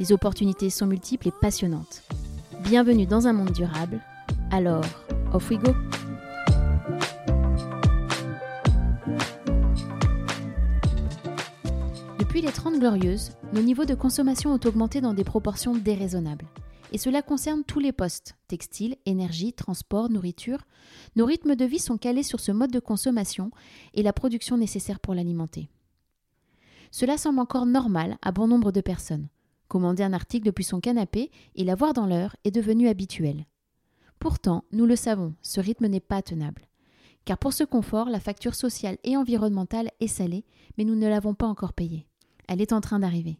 [0.00, 2.02] Les opportunités sont multiples et passionnantes.
[2.62, 4.00] Bienvenue dans un monde durable.
[4.50, 4.82] Alors,
[5.34, 5.74] off we go!
[12.18, 16.46] Depuis les 30 glorieuses, nos niveaux de consommation ont augmenté dans des proportions déraisonnables.
[16.92, 20.62] Et cela concerne tous les postes, textile, énergie, transport, nourriture.
[21.14, 23.50] Nos rythmes de vie sont calés sur ce mode de consommation
[23.92, 25.68] et la production nécessaire pour l'alimenter.
[26.90, 29.28] Cela semble encore normal à bon nombre de personnes.
[29.70, 33.46] Commander un article depuis son canapé et l'avoir dans l'heure est devenu habituel.
[34.18, 36.66] Pourtant, nous le savons, ce rythme n'est pas tenable.
[37.24, 40.44] Car pour ce confort, la facture sociale et environnementale est salée,
[40.76, 42.08] mais nous ne l'avons pas encore payée.
[42.48, 43.38] Elle est en train d'arriver.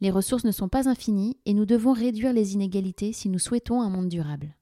[0.00, 3.82] Les ressources ne sont pas infinies et nous devons réduire les inégalités si nous souhaitons
[3.82, 4.56] un monde durable.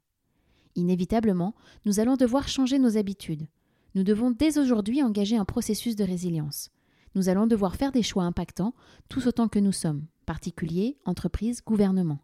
[0.75, 1.55] Inévitablement,
[1.85, 3.47] nous allons devoir changer nos habitudes.
[3.95, 6.71] Nous devons dès aujourd'hui engager un processus de résilience.
[7.15, 8.75] Nous allons devoir faire des choix impactants,
[9.09, 12.21] tous autant que nous sommes particuliers, entreprises, gouvernements.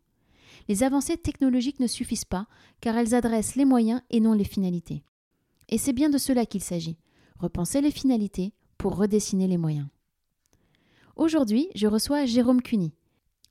[0.68, 2.46] Les avancées technologiques ne suffisent pas,
[2.82, 5.02] car elles adressent les moyens et non les finalités.
[5.70, 6.98] Et c'est bien de cela qu'il s'agit,
[7.38, 9.86] repenser les finalités pour redessiner les moyens.
[11.16, 12.92] Aujourd'hui, je reçois Jérôme Cuny.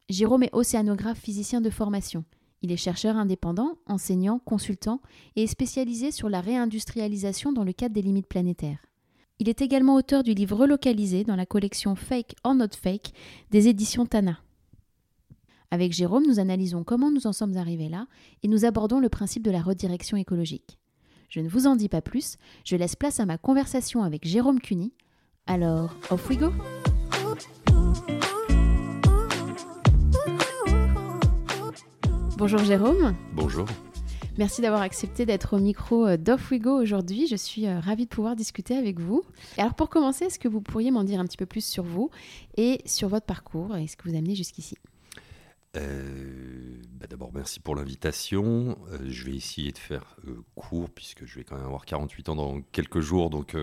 [0.08, 2.24] Jérôme est océanographe physicien de formation.
[2.62, 5.02] Il est chercheur indépendant, enseignant, consultant
[5.36, 8.86] et spécialisé sur la réindustrialisation dans le cadre des limites planétaires.
[9.40, 13.12] Il est également auteur du livre relocalisé dans la collection Fake or Not Fake
[13.52, 14.40] des éditions Tana.
[15.72, 18.06] Avec Jérôme, nous analysons comment nous en sommes arrivés là
[18.44, 20.78] et nous abordons le principe de la redirection écologique.
[21.30, 24.62] Je ne vous en dis pas plus, je laisse place à ma conversation avec Jérôme
[24.62, 24.94] Cuny.
[25.48, 26.54] Alors, off we go!
[32.38, 33.16] Bonjour Jérôme.
[33.34, 33.66] Bonjour.
[34.40, 37.28] Merci d'avoir accepté d'être au micro euh, d'Off We Go aujourd'hui.
[37.28, 39.22] Je suis euh, ravie de pouvoir discuter avec vous.
[39.60, 42.10] alors pour commencer, est-ce que vous pourriez m'en dire un petit peu plus sur vous
[42.58, 44.76] et sur votre parcours et ce que vous amenez jusqu'ici?
[45.76, 48.78] Euh, bah D'abord, merci pour l'invitation.
[48.92, 52.30] Euh, je vais essayer de faire euh, court puisque je vais quand même avoir 48
[52.30, 53.56] ans dans quelques jours, donc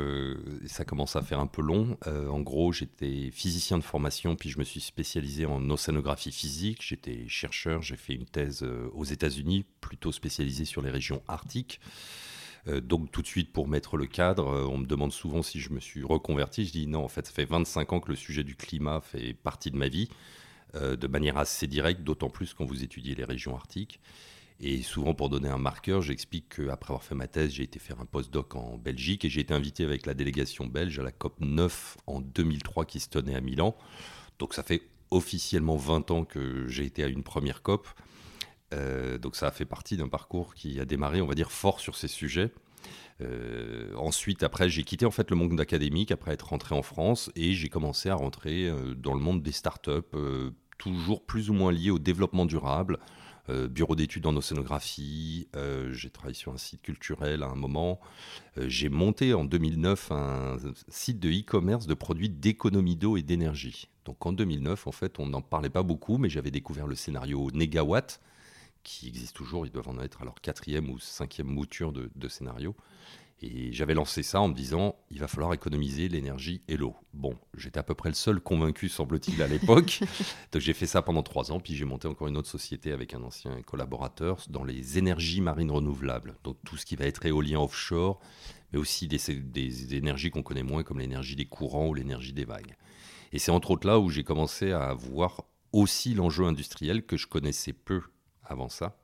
[0.66, 1.97] ça commence à faire un peu long.
[2.06, 6.82] en gros, j'étais physicien de formation, puis je me suis spécialisé en océanographie physique.
[6.82, 11.81] J'étais chercheur, j'ai fait une thèse aux États-Unis, plutôt spécialisée sur les régions arctiques.
[12.66, 15.81] donc tout de suite, pour mettre le cadre, on me demande souvent si je me
[15.81, 16.66] suis reconverti.
[16.66, 19.34] Je dis non, en fait, ça fait 25 ans que le sujet du climat fait
[19.34, 20.09] partie de ma vie.
[20.76, 24.00] Euh, de manière assez directe, d'autant plus quand vous étudiez les régions arctiques.
[24.60, 27.98] Et souvent, pour donner un marqueur, j'explique qu'après avoir fait ma thèse, j'ai été faire
[27.98, 31.41] un postdoc en Belgique et j'ai été invité avec la délégation belge à la COP
[31.41, 33.75] 9 en 2003 qui se tenait à Milan.
[34.38, 37.88] Donc ça fait officiellement 20 ans que j'ai été à une première COP.
[38.72, 41.80] Euh, donc ça a fait partie d'un parcours qui a démarré, on va dire, fort
[41.80, 42.53] sur ces sujets.
[43.20, 47.30] Euh, ensuite, après, j'ai quitté en fait le monde académique après être rentré en France
[47.36, 51.52] et j'ai commencé à rentrer euh, dans le monde des startups, euh, toujours plus ou
[51.52, 52.98] moins lié au développement durable.
[53.68, 55.48] bureau d'études en océanographie,
[55.91, 58.00] j'ai travaillé sur un site culturel à un moment.
[58.56, 60.56] j'ai monté en 2009 un
[60.88, 63.88] site de e-commerce de produits d'économie d'eau et d'énergie.
[64.06, 67.50] Donc en 2009, en fait, on n'en parlait pas beaucoup, mais j'avais découvert le scénario
[67.52, 68.20] Negawatt,
[68.82, 72.28] qui existe toujours, ils doivent en être à leur quatrième ou cinquième mouture de, de
[72.28, 72.74] scénario.
[73.42, 76.94] Et j'avais lancé ça en me disant, il va falloir économiser l'énergie et l'eau.
[77.14, 80.00] Bon, j'étais à peu près le seul convaincu, semble-t-il, à l'époque.
[80.52, 83.14] Donc j'ai fait ça pendant trois ans, puis j'ai monté encore une autre société avec
[83.14, 86.36] un ancien collaborateur dans les énergies marines renouvelables.
[86.44, 88.20] Donc tout ce qui va être éolien offshore,
[88.72, 92.44] mais aussi des, des énergies qu'on connaît moins, comme l'énergie des courants ou l'énergie des
[92.44, 92.76] vagues.
[93.33, 97.26] Et c'est entre autres là où j'ai commencé à voir aussi l'enjeu industriel que je
[97.26, 98.03] connaissais peu
[98.50, 98.97] avant ça,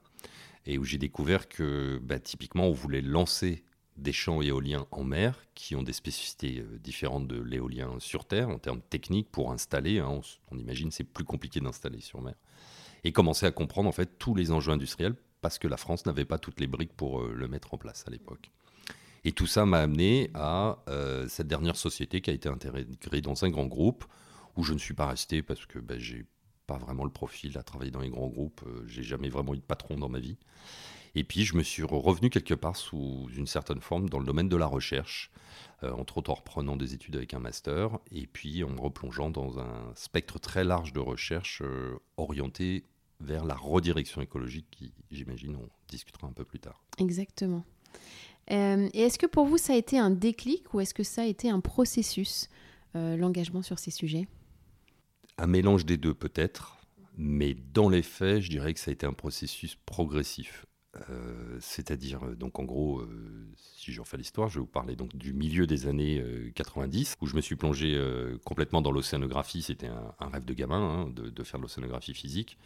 [0.66, 3.64] et où j'ai découvert que bah, typiquement on voulait lancer
[3.96, 8.48] des champs éoliens en mer qui ont des spécificités euh, différentes de l'éolien sur Terre
[8.48, 10.00] en termes techniques pour installer.
[10.00, 10.20] Hein,
[10.50, 12.34] on, imagine c'est plus compliqué d'installer sur mer.
[13.04, 16.24] Et commencer à comprendre en fait tous les enjeux industriels parce que la France n'avait
[16.24, 18.50] pas toutes les briques pour euh, le mettre en place à l'époque.
[19.24, 23.44] Et tout ça m'a amené à euh, cette dernière société qui a été intégrée dans
[23.44, 24.04] un grand groupe
[24.56, 26.26] où je ne suis pas resté parce que ben, j'ai
[26.66, 28.62] pas vraiment le profil à travailler dans les grands groupes.
[28.86, 30.36] j'ai jamais vraiment eu de patron dans ma vie.
[31.14, 34.50] Et puis, je me suis revenu quelque part sous une certaine forme dans le domaine
[34.50, 35.30] de la recherche,
[35.82, 39.30] euh, entre autres en reprenant des études avec un master, et puis en me replongeant
[39.30, 42.84] dans un spectre très large de recherche euh, orienté
[43.20, 46.84] vers la redirection écologique qui, j'imagine, on discutera un peu plus tard.
[46.98, 47.64] Exactement.
[48.50, 51.22] Euh, et est-ce que pour vous, ça a été un déclic ou est-ce que ça
[51.22, 52.48] a été un processus,
[52.94, 54.28] euh, l'engagement sur ces sujets?
[55.38, 56.78] Un mélange des deux peut-être,
[57.16, 60.66] mais dans les faits, je dirais que ça a été un processus progressif.
[61.10, 64.96] Euh, c'est-à-dire, euh, donc en gros, euh, si je refais l'histoire, je vais vous parler
[64.96, 66.22] donc du milieu des années
[66.54, 67.98] 90, où je me suis plongé
[68.44, 69.62] complètement dans l'océanographie.
[69.62, 72.58] C'était un, rêve de gamin hein, de, faire de l'océanographie physique.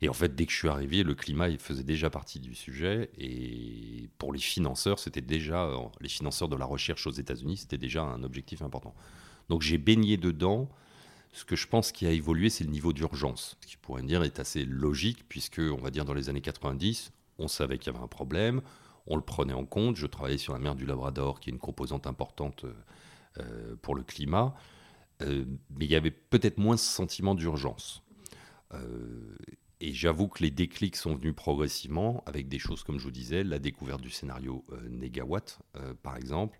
[0.00, 3.10] Et en fait, dès que je suis arrivé, le climat faisait déjà partie du sujet.
[3.18, 5.70] Et pour les financeurs, c'était déjà,
[6.00, 8.94] les financeurs de la recherche aux États-Unis, c'était déjà un objectif important.
[9.48, 10.68] Donc j'ai baigné dedans.
[11.32, 14.22] Ce que je pense qui a évolué, c'est le niveau d'urgence, ce qui pourrait dire
[14.22, 17.96] est assez logique, puisque, on va dire, dans les années 90, on savait qu'il y
[17.96, 18.60] avait un problème,
[19.06, 19.96] on le prenait en compte.
[19.96, 22.74] Je travaillais sur la mer du Labrador, qui est une composante importante euh,
[23.38, 24.54] euh, pour le climat,
[25.22, 28.02] euh, mais il y avait peut-être moins ce sentiment d'urgence.
[29.80, 33.42] et j'avoue que les déclics sont venus progressivement avec des choses, comme je vous disais,
[33.42, 35.58] la découverte du scénario Négawatt,
[36.02, 36.58] par exemple,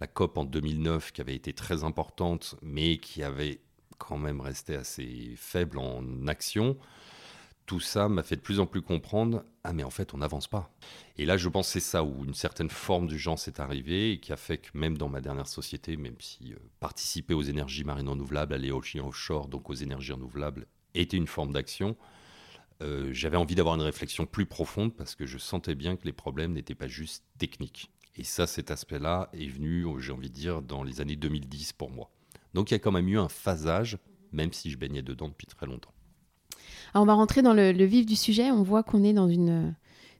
[0.00, 3.60] la COP en 2009 qui avait été très importante, mais qui avait
[3.98, 6.76] quand même resté assez faible en action
[7.66, 10.46] tout ça m'a fait de plus en plus comprendre ah mais en fait on n'avance
[10.46, 10.70] pas.
[11.16, 14.32] Et là je pense c'est ça où une certaine forme d'urgence est arrivée et qui
[14.32, 18.08] a fait que même dans ma dernière société, même si euh, participer aux énergies marines
[18.08, 21.96] renouvelables, aller au offshore, donc aux énergies renouvelables, était une forme d'action,
[22.82, 26.12] euh, j'avais envie d'avoir une réflexion plus profonde parce que je sentais bien que les
[26.12, 27.90] problèmes n'étaient pas juste techniques.
[28.16, 31.90] Et ça, cet aspect-là est venu, j'ai envie de dire, dans les années 2010 pour
[31.90, 32.10] moi.
[32.54, 33.98] Donc il y a quand même eu un phasage,
[34.32, 35.94] même si je baignais dedans depuis très longtemps
[37.00, 38.50] on va rentrer dans le, vif du sujet.
[38.50, 39.70] On voit qu'on est dans une euh,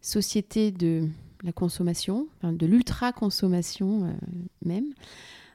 [0.01, 1.09] société de
[1.43, 4.13] la consommation, de l'ultra-consommation euh,
[4.65, 4.87] même.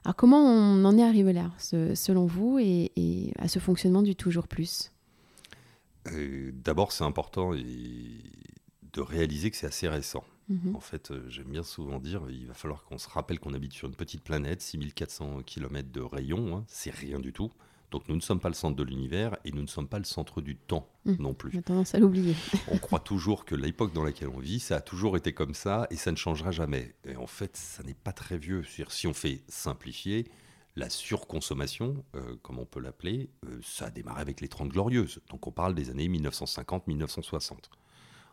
[0.05, 4.47] Alors comment on en est arrivé là, selon vous, et, à ce fonctionnement du toujours
[4.47, 4.91] plus?
[6.07, 10.23] Euh, D'abord, c'est important de réaliser que c'est assez récent.
[10.49, 10.75] Mhm.
[10.75, 13.87] En fait, j'aime bien souvent dire, il va falloir qu'on se rappelle qu'on habite sur
[13.87, 17.51] une petite planète, 6400 km de rayon, hein, c'est rien du tout.
[17.91, 20.05] Donc nous ne sommes pas le centre de l'univers et nous ne sommes pas le
[20.05, 21.13] centre du temps mmh.
[21.19, 21.51] non plus.
[21.55, 22.35] On a tendance à l'oublier.
[22.67, 25.87] on croit toujours que l'époque dans laquelle on vit, ça a toujours été comme ça
[25.89, 26.93] et ça ne changera jamais.
[27.05, 28.63] Et en fait, ça n'est pas très vieux.
[28.89, 30.25] si on fait simplifier,
[30.75, 35.19] la surconsommation, euh, comme on peut l'appeler, euh, ça a démarré avec les Trente Glorieuses.
[35.29, 37.55] Donc on parle des années 1950-1960.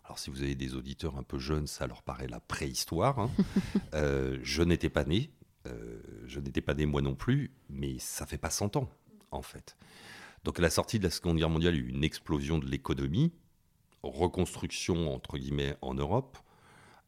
[0.06, 3.18] Alors si vous avez des auditeurs un peu jeunes, ça leur paraît la préhistoire.
[3.18, 3.30] Hein.
[3.94, 5.30] Euh, je n'étais pas né,
[6.26, 8.90] je n'étais pas né moi non plus, mais ça fait pas 100 ans
[9.30, 9.76] en fait.
[10.44, 12.58] Donc à la sortie de la Seconde Guerre mondiale, il y a eu une explosion
[12.58, 13.32] de l'économie,
[14.02, 16.38] reconstruction entre guillemets en Europe,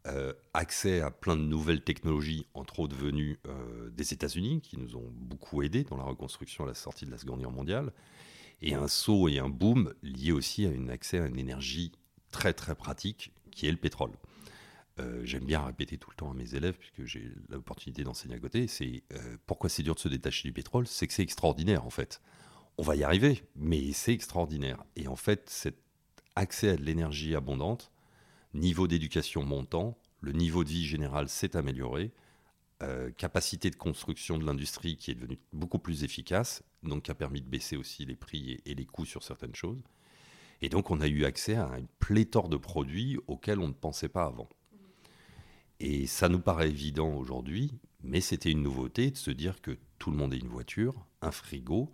[0.06, 4.96] euh, accès à plein de nouvelles technologies, entre autres venues euh, des États-Unis, qui nous
[4.96, 7.92] ont beaucoup aidés dans la reconstruction à la sortie de la Seconde Guerre mondiale,
[8.60, 11.92] et un saut et un boom lié aussi à un accès à une énergie
[12.30, 14.12] très très pratique qui est le pétrole.
[15.00, 18.38] Euh, j'aime bien répéter tout le temps à mes élèves, puisque j'ai l'opportunité d'enseigner à
[18.38, 21.84] côté, c'est euh, pourquoi c'est dur de se détacher du pétrole, c'est que c'est extraordinaire
[21.84, 22.20] en fait.
[22.78, 24.82] On va y arriver, mais c'est extraordinaire.
[24.96, 25.76] Et en fait, cet
[26.36, 27.90] accès à de l'énergie abondante,
[28.54, 32.12] niveau d'éducation montant, le niveau de vie général s'est amélioré,
[32.82, 37.14] euh, capacité de construction de l'industrie qui est devenue beaucoup plus efficace, donc qui a
[37.14, 39.82] permis de baisser aussi les prix et les coûts sur certaines choses.
[40.60, 44.08] Et donc on a eu accès à une pléthore de produits auxquels on ne pensait
[44.08, 44.48] pas avant.
[45.80, 47.72] Et ça nous paraît évident aujourd'hui,
[48.02, 51.30] mais c'était une nouveauté de se dire que tout le monde ait une voiture, un
[51.30, 51.92] frigo,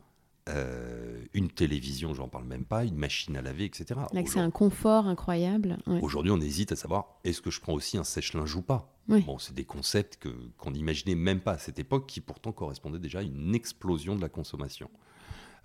[0.49, 4.01] euh, une télévision, j'en parle même pas, une machine à laver, etc.
[4.27, 5.79] c'est un confort incroyable.
[6.03, 8.95] Aujourd'hui, on hésite à savoir est-ce que je prends aussi un sèche-linge ou pas?
[9.09, 10.19] Bon, c'est des concepts
[10.59, 14.21] qu'on n'imaginait même pas à cette époque, qui pourtant correspondaient déjà à une explosion de
[14.21, 14.91] la consommation.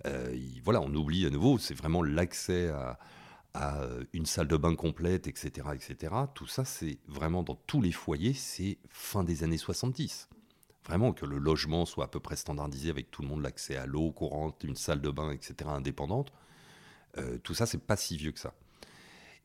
[0.06, 2.98] Euh, voilà, on oublie à nouveau, c'est vraiment l'accès à,
[3.56, 5.68] euh, une salle de bain complète, etc.
[5.74, 6.14] etc.
[6.34, 10.28] Tout ça, c'est vraiment dans tous les foyers, c'est fin des années 70.
[10.86, 13.86] Vraiment que le logement soit à peu près standardisé avec tout le monde l'accès à
[13.86, 15.54] l'eau courante, une salle de bain, etc.
[15.66, 16.32] indépendante.
[17.18, 18.54] Euh, tout ça, c'est pas si vieux que ça.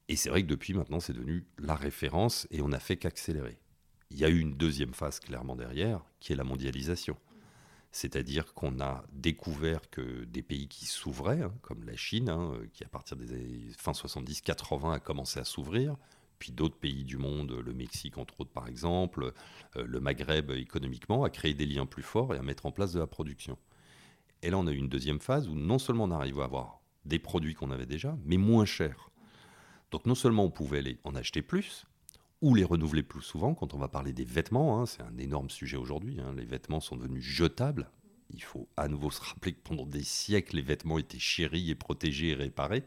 [0.07, 3.57] Et c'est vrai que depuis maintenant, c'est devenu la référence et on n'a fait qu'accélérer.
[4.11, 7.17] Il y a eu une deuxième phase clairement derrière, qui est la mondialisation.
[7.95, 12.83] C'est-à-dire qu'on a découvert que des pays qui s'ouvraient, hein, comme la Chine, hein, qui
[12.83, 15.95] à partir des années fin 70-80 a commencé à s'ouvrir,
[16.37, 19.31] puis d'autres pays du monde, le Mexique entre autres par exemple,
[19.77, 22.91] euh, le Maghreb économiquement, a créé des liens plus forts et à mettre en place
[22.91, 23.57] de la production.
[24.41, 26.81] Et là, on a eu une deuxième phase où non seulement on arrive à avoir
[27.05, 29.09] des produits qu'on avait déjà, mais moins chers.
[29.91, 31.85] Donc non seulement on pouvait les en acheter plus,
[32.45, 33.55] ou les renouveler plus souvent.
[33.55, 36.17] Quand on va parler des vêtements, hein, c'est un énorme sujet aujourd'hui.
[36.21, 36.35] Hein.
[36.37, 37.89] les vêtements sont devenus jetables.
[38.29, 41.75] Il faut à nouveau se rappeler que pendant des siècles, les vêtements étaient chéris et
[41.75, 42.83] protégés et réparés.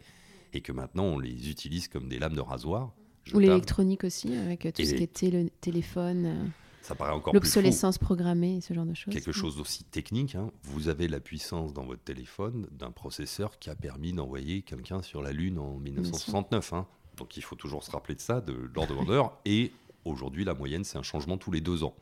[0.53, 2.93] et que maintenant on les utilise comme des lames de rasoir.
[3.35, 6.27] Ou l'électronique aussi, avec tout ce qui était le téléphone.
[6.27, 6.47] Euh,
[6.83, 9.13] ça paraît encore L'obsolescence programmée, ce genre de choses.
[9.13, 10.37] Quelque chose d'aussi technique.
[10.37, 10.53] Hein.
[10.63, 15.21] Vous avez la puissance dans votre téléphone d'un processeur qui a permis d'envoyer quelqu'un sur
[15.21, 16.73] la Lune en 1969.
[16.73, 16.87] Hein.
[17.19, 19.39] Donc il faut toujours se rappeler de ça, de l'ordre de grandeur.
[19.45, 19.73] Et
[20.05, 21.95] aujourd'hui, la moyenne, c'est un changement tous les deux ans.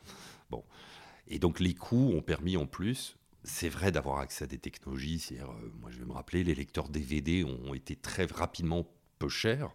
[0.50, 0.62] Bon.
[1.28, 5.25] Et donc les coûts ont permis en plus c'est vrai d'avoir accès à des technologies.
[5.32, 5.44] Euh,
[5.80, 8.87] moi, je vais me rappeler, les lecteurs DVD ont été très rapidement
[9.18, 9.70] peu chers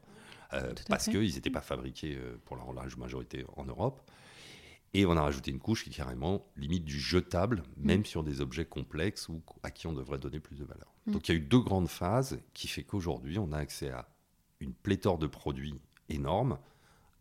[0.53, 4.01] euh, parce qu'ils n'étaient pas fabriqués euh, pour la large majorité en Europe.
[4.93, 7.85] Et on a rajouté une couche qui est carrément limite du jetable, mm.
[7.85, 10.93] même sur des objets complexes ou à qui on devrait donner plus de valeur.
[11.05, 11.13] Mm.
[11.13, 14.09] Donc il y a eu deux grandes phases qui fait qu'aujourd'hui, on a accès à
[14.61, 16.57] une pléthore de produits énormes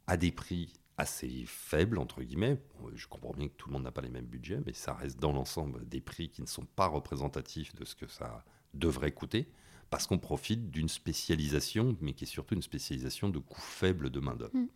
[0.07, 2.61] à des prix assez faible, entre guillemets.
[2.95, 5.19] Je comprends bien que tout le monde n'a pas les mêmes budgets, mais ça reste
[5.19, 8.45] dans l'ensemble des prix qui ne sont pas représentatifs de ce que ça
[8.75, 9.49] devrait coûter,
[9.89, 14.21] parce qu'on profite d'une spécialisation, mais qui est surtout une spécialisation de coûts faibles de
[14.21, 14.55] main-d'œuvre.
[14.55, 14.69] Mm.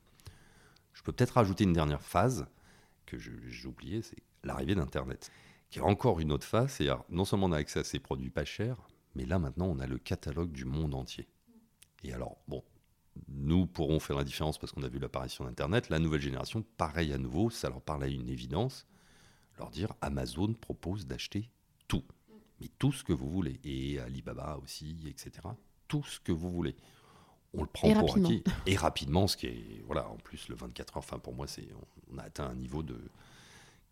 [0.94, 2.46] Je peux peut-être rajouter une dernière phase
[3.06, 5.30] que j'ai oubliée, c'est l'arrivée d'Internet,
[5.68, 6.72] qui est encore une autre phase.
[6.72, 8.78] C'est non seulement on a accès à ces produits pas chers,
[9.14, 11.28] mais là maintenant on a le catalogue du monde entier.
[12.04, 12.62] Et alors, bon,
[13.28, 15.88] nous pourrons faire la différence parce qu'on a vu l'apparition d'Internet.
[15.88, 18.86] La nouvelle génération, pareil à nouveau, ça leur parle à une évidence.
[19.58, 21.48] Leur dire Amazon propose d'acheter
[21.88, 22.04] tout,
[22.60, 23.60] mais tout ce que vous voulez.
[23.64, 25.48] Et Alibaba aussi, etc.
[25.88, 26.76] Tout ce que vous voulez.
[27.54, 28.42] On le prend pour acquis.
[28.66, 29.82] Et rapidement, ce qui est.
[29.86, 31.68] Voilà, en plus, le 24 heures, enfin, pour moi, c'est
[32.12, 32.98] on a atteint un niveau de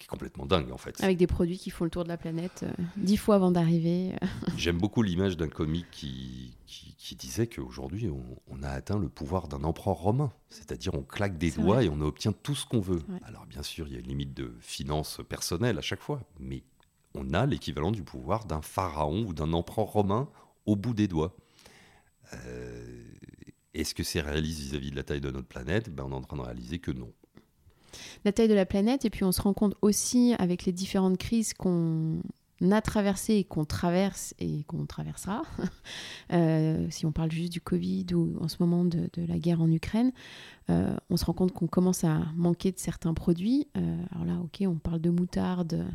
[0.06, 1.02] complètement dingue en fait.
[1.02, 4.12] Avec des produits qui font le tour de la planète euh, dix fois avant d'arriver.
[4.56, 9.64] J'aime beaucoup l'image d'un comique qui, qui, disait qu'aujourd'hui on, a atteint le pouvoir d'un
[9.64, 13.02] empereur romain, c'est-à-dire on claque des doigts et on obtient tout ce qu'on veut.
[13.24, 16.62] Alors bien sûr il y a une limite de finances personnelles à chaque fois, mais
[17.14, 20.28] on a l'équivalent du pouvoir d'un pharaon ou d'un empereur romain
[20.64, 21.36] au bout des doigts.
[22.32, 23.04] Euh,
[23.74, 25.90] est-ce que c'est réaliste vis-à-vis de la taille de notre planète?
[25.90, 27.12] Ben, On est en train de réaliser que non
[28.24, 29.04] la taille de la planète.
[29.04, 32.20] Et puis on se rend compte aussi avec les différentes crises qu'on
[32.70, 35.42] a traversées et qu'on traverse et qu'on traversera,
[36.32, 39.70] euh, si on parle juste du Covid ou en ce moment de, la guerre en
[39.70, 40.12] Ukraine,
[40.70, 43.66] euh, on se rend compte qu'on commence à manquer de certains produits.
[43.76, 45.86] Euh, alors là, ok, on parle de moutarde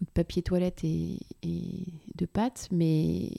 [0.00, 3.30] ou de papier toilette et, de pâtes, mais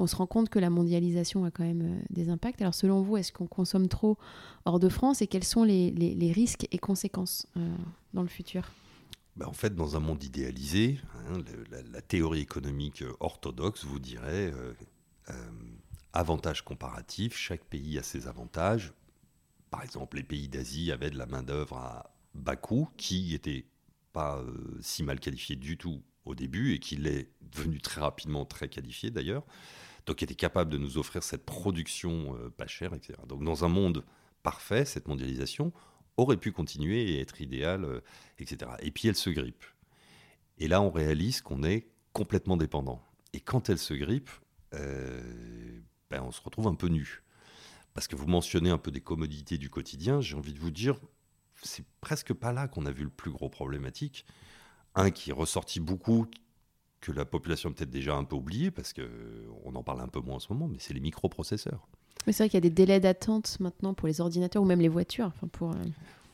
[0.00, 2.60] on se rend compte que la mondialisation a quand même euh, des impacts.
[2.62, 4.18] Alors selon vous, est-ce qu'on consomme trop
[4.64, 7.76] hors de France et quels sont les, risques et conséquences euh,
[8.14, 8.70] dans le futur?
[9.36, 11.38] Ben, en fait, dans un monde idéalisé, hein,
[11.92, 15.34] la, théorie économique orthodoxe vous dirait euh,
[16.12, 18.92] avantage comparatif, chaque pays a ses avantages.
[19.70, 23.66] Par exemple, les pays d'Asie avaient de la main-d'œuvre à bas coût qui n'était
[24.12, 24.42] pas
[24.80, 29.10] si mal qualifiée du tout au début et qui l'est devenu très rapidement très qualifiée
[29.10, 29.44] d'ailleurs
[30.06, 33.18] donc était capable de nous offrir cette production euh, pas chère, etc.
[33.28, 34.04] Donc dans un monde
[34.42, 35.72] parfait, cette mondialisation
[36.16, 38.00] aurait pu continuer et être idéale, euh,
[38.38, 38.72] etc.
[38.80, 39.64] Et puis elle se grippe.
[40.58, 43.02] Et là, on réalise qu'on est complètement dépendant.
[43.32, 44.30] Et quand elle se grippe,
[44.74, 45.80] euh,
[46.10, 47.22] ben, on se retrouve un peu nu.
[47.94, 50.96] Parce que vous mentionnez un peu des commodités du quotidien, j'ai envie de vous dire,
[51.62, 54.26] c'est presque pas là qu'on a vu le plus gros problématique.
[54.94, 56.26] Un qui est ressorti beaucoup,
[57.00, 60.20] que la population a peut-être déjà un peu oublié, parce qu'on en parle un peu
[60.20, 61.88] moins en ce moment, mais c'est les microprocesseurs.
[62.26, 64.88] c'est vrai qu'il y a des délais d'attente maintenant pour les ordinateurs ou même les
[64.88, 65.26] voitures.
[65.26, 65.84] Enfin pour, euh,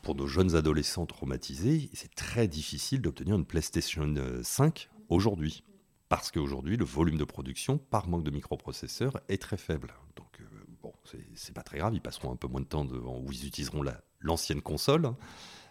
[0.01, 5.63] pour nos jeunes adolescents traumatisés, c'est très difficile d'obtenir une PlayStation 5 aujourd'hui.
[6.09, 9.93] Parce qu'aujourd'hui, le volume de production, par manque de microprocesseurs, est très faible.
[10.15, 10.45] Donc, euh,
[10.81, 10.93] bon,
[11.35, 13.83] c'est pas très grave, ils passeront un peu moins de temps devant, où ils utiliseront
[14.21, 15.13] l'ancienne console.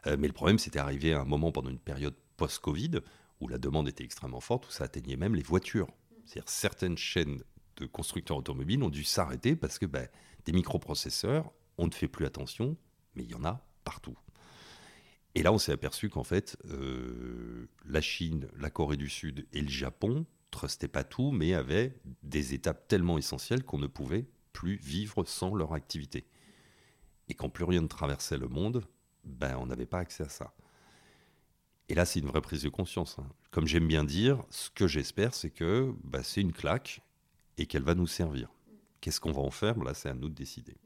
[0.06, 3.00] Euh, mais le problème, c'était arrivé à un moment pendant une période post-Covid
[3.40, 5.88] où la demande était extrêmement forte, où ça atteignait même les voitures.
[6.24, 7.42] C'est-à-dire certaines chaînes
[7.76, 10.08] de constructeurs automobiles ont dû s'arrêter parce que ben,
[10.44, 12.76] des microprocesseurs, on ne fait plus attention,
[13.14, 14.16] mais il y en a partout.
[15.34, 19.60] Et là, on s'est aperçu qu'en fait, euh, la Chine, la Corée du Sud et
[19.60, 24.76] le Japon trustaient pas tout, mais avaient des étapes tellement essentielles qu'on ne pouvait plus
[24.76, 26.26] vivre sans leur activité.
[27.28, 28.86] Et quand plus rien ne traversait le monde,
[29.24, 30.54] ben, on n'avait pas accès à ça.
[31.88, 33.16] Et là, c'est une vraie prise de conscience.
[33.18, 33.26] Hein.
[33.50, 37.00] Comme j'aime bien dire, ce que j'espère, c'est que bah, c'est une claque
[37.58, 38.50] et qu'elle va nous servir.
[39.00, 39.78] Qu'est-ce qu'on va en faire?
[39.82, 40.76] Là, c'est à nous de décider.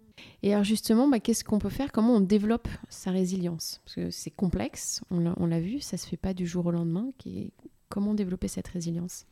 [0.43, 1.93] Et alors justement, bah, qu'est-ce qu'on peut faire?
[1.93, 3.81] Comment on développe sa résilience?
[3.85, 6.71] Parce que c'est complexe, on l'a vu, ça ne se fait pas du jour au
[6.71, 7.11] lendemain.
[7.89, 9.25] Comment développer cette résilience?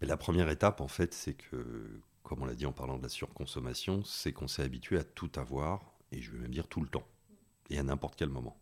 [0.00, 3.10] La première étape, en fait, c'est que, comme on l'a dit en parlant de la
[3.10, 6.88] surconsommation, c'est qu'on s'est habitué à tout avoir, et je vais même dire tout le
[6.88, 7.06] temps,
[7.68, 8.56] et à n'importe quel moment.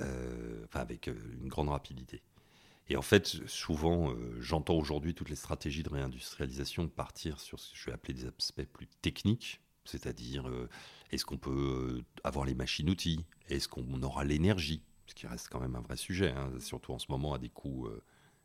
[0.00, 2.22] Euh, enfin avec euh, une grande rapidité.
[2.88, 7.72] Et en fait, souvent, euh, j'entends aujourd'hui toutes les stratégies de réindustrialisation partir sur ce
[7.72, 10.50] que je vais appeler des aspects plus techniques, c'est-à-dire
[11.10, 13.24] est-ce qu'on peut avoir les machines-outils?
[13.48, 14.82] Est-ce qu'on aura l'énergie?
[15.06, 17.48] Ce qui reste quand même un vrai sujet, hein, surtout en ce moment à des
[17.48, 17.88] coûts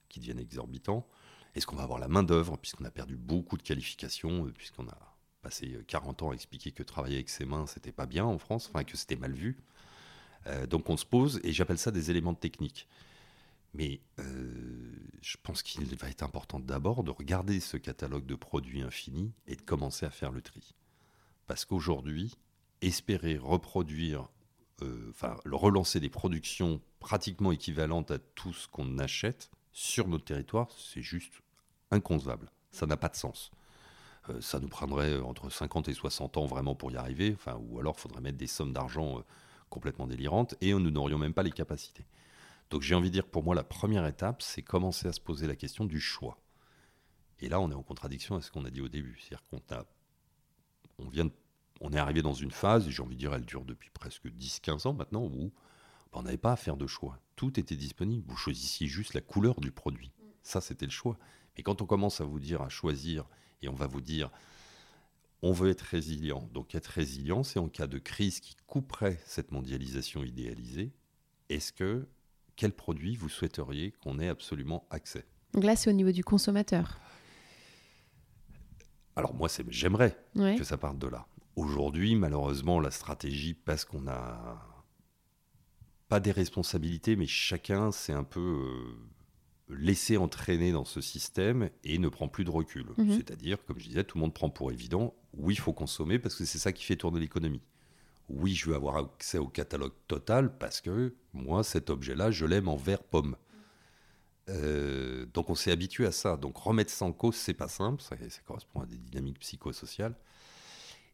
[0.09, 1.07] qui deviennent exorbitants.
[1.55, 5.79] Est-ce qu'on va avoir la main-d'œuvre, puisqu'on a perdu beaucoup de qualifications, puisqu'on a passé
[5.87, 8.83] 40 ans à expliquer que travailler avec ses mains, c'était pas bien en France, enfin
[8.83, 9.57] que c'était mal vu?
[10.69, 12.87] Donc on se pose, et j'appelle ça des éléments techniques.
[13.73, 18.81] Mais euh, je pense qu'il va être important d'abord de regarder ce catalogue de produits
[18.81, 20.73] infinis et de commencer à faire le tri.
[21.45, 22.33] Parce qu'aujourd'hui,
[22.81, 24.29] espérer reproduire,
[24.81, 30.69] euh, enfin relancer des productions pratiquement équivalentes à tout ce qu'on achète sur notre territoire,
[30.71, 31.33] c'est juste
[31.91, 32.49] inconcevable.
[32.71, 33.51] Ça n'a pas de sens.
[34.29, 37.79] Euh, ça nous prendrait entre 50 et 60 ans vraiment pour y arriver, enfin, ou
[37.79, 39.23] alors il faudrait mettre des sommes d'argent
[39.69, 42.05] complètement délirantes et nous n'aurions même pas les capacités.
[42.69, 45.47] Donc j'ai envie de dire, pour moi, la première étape, c'est commencer à se poser
[45.47, 46.37] la question du choix.
[47.39, 49.17] Et là, on est en contradiction avec ce qu'on a dit au début.
[49.19, 49.85] C'est-à-dire qu'on a,
[50.99, 51.29] on vient
[51.81, 54.25] on est arrivé dans une phase, et j'ai envie de dire, elle dure depuis presque
[54.25, 55.51] 10-15 ans maintenant, où
[56.11, 57.19] ben, on n'avait pas à faire de choix.
[57.35, 58.23] Tout était disponible.
[58.27, 60.11] Vous choisissiez juste la couleur du produit.
[60.43, 61.17] Ça, c'était le choix.
[61.55, 63.25] Mais quand on commence à vous dire, à choisir,
[63.61, 64.31] et on va vous dire,
[65.41, 66.49] on veut être résilient.
[66.53, 70.91] Donc être résilient, c'est en cas de crise qui couperait cette mondialisation idéalisée,
[71.49, 72.07] est-ce que
[72.55, 75.25] quel produit vous souhaiteriez qu'on ait absolument accès?
[75.53, 76.99] Donc là, c'est au niveau du consommateur.
[79.15, 81.27] Alors moi, j'aimerais que ça parte de là.
[81.55, 84.61] Aujourd'hui, malheureusement, la stratégie, parce qu'on n'a
[86.07, 91.97] pas des responsabilités, mais chacun s'est un peu euh, laissé entraîner dans ce système et
[91.97, 92.85] ne prend plus de recul.
[92.97, 93.15] Mhm.
[93.15, 96.35] C'est-à-dire, comme je disais, tout le monde prend pour évident, oui, il faut consommer parce
[96.35, 97.61] que c'est ça qui fait tourner l'économie
[98.29, 102.67] oui, je veux avoir accès au catalogue total parce que moi, cet objet-là, je l'aime
[102.67, 103.35] en vert pomme.
[104.49, 106.37] Euh, donc on s'est habitué à ça.
[106.37, 108.15] Donc remettre ça en cause, c'est pas simple, ça,
[108.45, 110.15] correspond à des dynamiques psychosociales.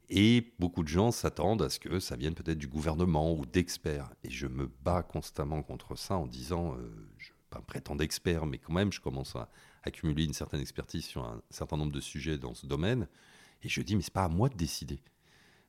[0.09, 4.11] Et beaucoup de gens s'attendent à ce que ça vienne peut-être du gouvernement ou d'experts.
[4.23, 8.45] Et je me bats constamment contre ça en disant, euh, je ne pas prétendre expert,
[8.45, 9.49] mais quand même, je commence à
[9.83, 13.07] accumuler une certaine expertise sur un certain nombre de sujets dans ce domaine.
[13.63, 14.99] Et je dis, mais c'est pas à moi de décider.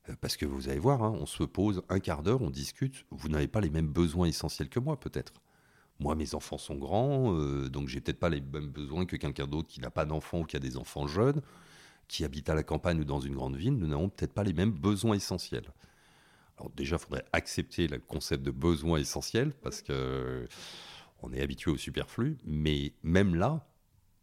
[0.09, 3.07] Euh, parce que vous allez voir, hein, on se pose un quart d'heure, on discute.
[3.11, 5.33] Vous n'avez pas les mêmes besoins essentiels que moi, peut-être.
[6.00, 9.46] Moi, mes enfants sont grands, euh, donc j'ai peut-être pas les mêmes besoins que quelqu'un
[9.46, 11.40] d'autre qui n'a pas d'enfants ou qui a des enfants jeunes,
[12.09, 13.74] qui habite à la campagne ou dans une grande ville.
[13.74, 15.72] Nous n'avons peut-être pas les mêmes besoins essentiels.
[16.59, 20.48] Alors déjà, il faudrait accepter le concept de besoin essentiel parce que
[21.22, 22.38] on est habitué au superflu.
[22.44, 23.66] Mais même là,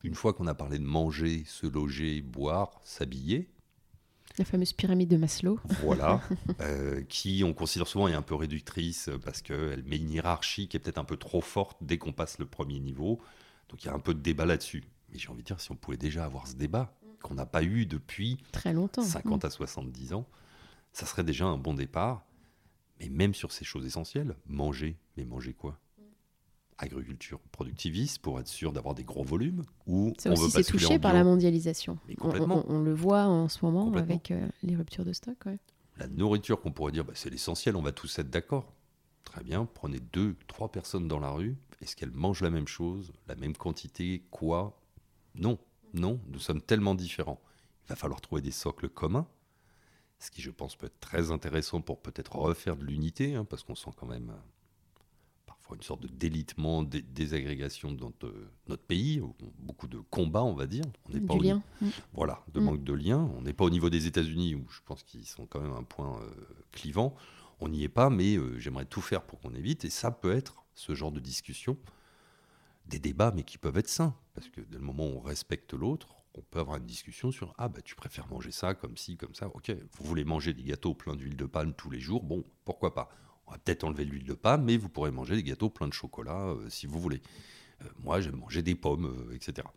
[0.03, 3.49] une fois qu'on a parlé de manger, se loger, boire, s'habiller,
[4.41, 5.59] la fameuse pyramide de Maslow.
[5.83, 6.19] Voilà,
[6.61, 10.77] euh, qui on considère souvent est un peu réductrice parce qu'elle met une hiérarchie qui
[10.77, 13.21] est peut-être un peu trop forte dès qu'on passe le premier niveau.
[13.69, 14.83] Donc il y a un peu de débat là-dessus.
[15.11, 17.61] Mais j'ai envie de dire, si on pouvait déjà avoir ce débat, qu'on n'a pas
[17.61, 19.45] eu depuis très longtemps, 50 mm.
[19.45, 20.25] à 70 ans,
[20.91, 22.25] ça serait déjà un bon départ.
[22.99, 25.79] Mais même sur ces choses essentielles, manger, mais manger quoi?
[26.81, 31.13] Agriculture productiviste pour être sûr d'avoir des gros volumes ou Ça aussi, c'est touché par
[31.13, 31.97] la mondialisation.
[32.19, 35.37] On, le voit en ce moment avec euh, les ruptures de stock.
[35.97, 38.73] La nourriture qu'on pourrait dire, bah, c'est l'essentiel, on va tous être d'accord.
[39.23, 43.13] Très bien, prenez deux, trois personnes dans la rue, est-ce qu'elles mangent la même chose,
[43.27, 44.79] la même quantité, quoi?
[45.35, 45.57] Non,
[45.93, 47.39] non, nous sommes tellement différents.
[47.85, 49.27] Il va falloir trouver des socles communs,
[50.19, 53.63] ce qui je pense peut être très intéressant pour peut-être refaire de l'unité, hein, parce
[53.63, 54.33] qu'on sent quand même
[55.75, 58.11] une sorte de délitement, de désagrégation dans
[58.67, 59.21] notre, pays,
[59.59, 60.83] beaucoup de combats, on va dire.
[61.07, 61.61] On n'est pas au lien.
[61.81, 61.87] Mm.
[62.13, 62.63] Voilà, de mm.
[62.63, 63.29] manque de lien.
[63.37, 65.83] On n'est pas au niveau des États-Unis, où je pense qu'ils sont quand même un
[65.83, 66.29] point euh,
[66.71, 67.15] clivant.
[67.59, 69.85] On n'y est pas, mais euh, j'aimerais tout faire pour qu'on évite.
[69.85, 71.77] Et ça peut être ce genre de discussion,
[72.87, 74.15] des débats, mais qui peuvent être sains.
[74.33, 77.53] Parce que dès le moment où on respecte l'autre, on peut avoir une discussion sur
[77.57, 79.47] Ah, bah, tu préfères manger ça comme ci, comme ça.
[79.47, 82.23] Ok, vous voulez manger des gâteaux pleins d'huile de palme tous les jours.
[82.23, 83.09] Bon, pourquoi pas?
[83.51, 85.93] On va peut-être enlever l'huile de palme, mais vous pourrez manger des gâteaux pleins de
[85.93, 87.21] chocolat euh, si vous voulez.
[87.81, 89.67] Euh, moi, j'aime manger des pommes, euh, etc.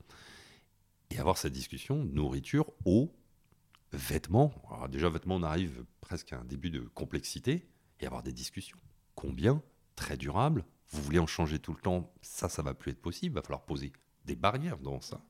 [1.11, 3.13] Et avoir cette discussion, nourriture, eau,
[3.93, 4.55] vêtements.
[4.71, 7.67] Alors déjà, vêtements, on arrive presque à un début de complexité
[7.99, 8.79] et avoir des discussions.
[9.17, 9.61] Combien?
[9.97, 10.65] Très durable.
[10.91, 13.33] Vous voulez en changer tout le temps Ça, ça va plus être possible.
[13.33, 13.93] Il va falloir poser
[14.25, 15.21] des barrières dans ça.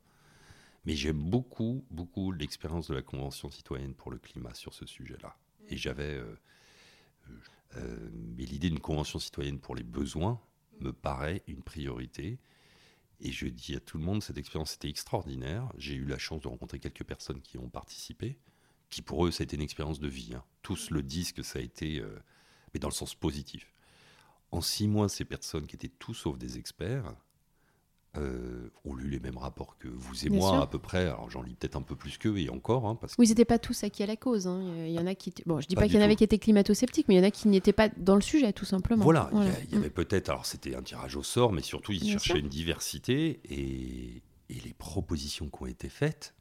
[0.85, 5.35] Mais j'aime beaucoup, beaucoup l'expérience de la Convention citoyenne pour le climat sur ce sujet-là.
[5.69, 6.21] Et j'avais,
[7.77, 10.41] mais l'idée d'une convention citoyenne pour les besoins
[10.81, 12.39] me paraît une priorité.
[13.21, 15.73] Et je dis à tout le monde, cette expérience était extraordinaire.
[15.79, 18.39] J'ai eu la chance de rencontrer quelques personnes qui ont participé,
[18.91, 20.35] qui pour eux, ça a été une expérience de vie.
[20.35, 20.45] Hein.
[20.63, 22.19] Tous le disent que ça a été, euh,
[22.73, 23.73] mais dans le sens positif.
[24.51, 27.15] En six mois, ces personnes qui étaient tous sauf des experts
[28.17, 31.03] euh, ont lu les mêmes rapports que vous et moi à peu près.
[31.03, 32.87] Alors j'en lis peut-être un peu plus qu'eux et encore.
[32.87, 34.47] Hein, parce oui, c'était pas tous acquis à la cause.
[34.47, 34.63] Hein.
[34.87, 35.33] Il y en a qui.
[35.47, 37.27] Bon, je dis pas, qu'il y en avait qui étaient climato-sceptiques, mais il y en
[37.27, 39.03] a qui n'étaient pas dans le sujet, tout simplement.
[39.03, 39.31] Voilà,
[39.69, 40.29] il y, avait peut-être.
[40.29, 44.75] Alors c'était un tirage au sort, mais surtout ils cherchaient une diversité et, et, les
[44.75, 46.35] propositions qui ont été faites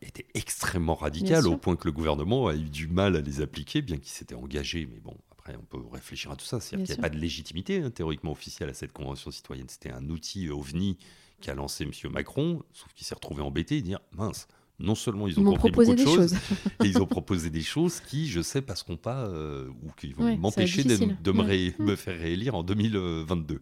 [0.00, 3.82] étaient extrêmement radicales au point que le gouvernement a eu du mal à les appliquer,
[3.82, 4.88] bien qu'il s'était engagé.
[4.90, 5.16] Mais bon,
[5.56, 6.60] on peut réfléchir à tout ça.
[6.60, 9.68] C'est-à-dire qu'il n'y a pas de légitimité hein, théoriquement officielle à cette convention citoyenne.
[9.68, 10.98] C'était un outil ovni
[11.40, 12.12] qu'a lancé M.
[12.12, 14.48] Macron, sauf qu'il s'est retrouvé embêté et dire mince.
[14.80, 16.34] Non seulement ils ont proposé des choses,
[16.84, 20.36] et ils ont proposé des choses qui, je sais, passeront pas euh, ou qui vont
[20.36, 23.60] m'empêcher de, me, me, faire réélire en 2022.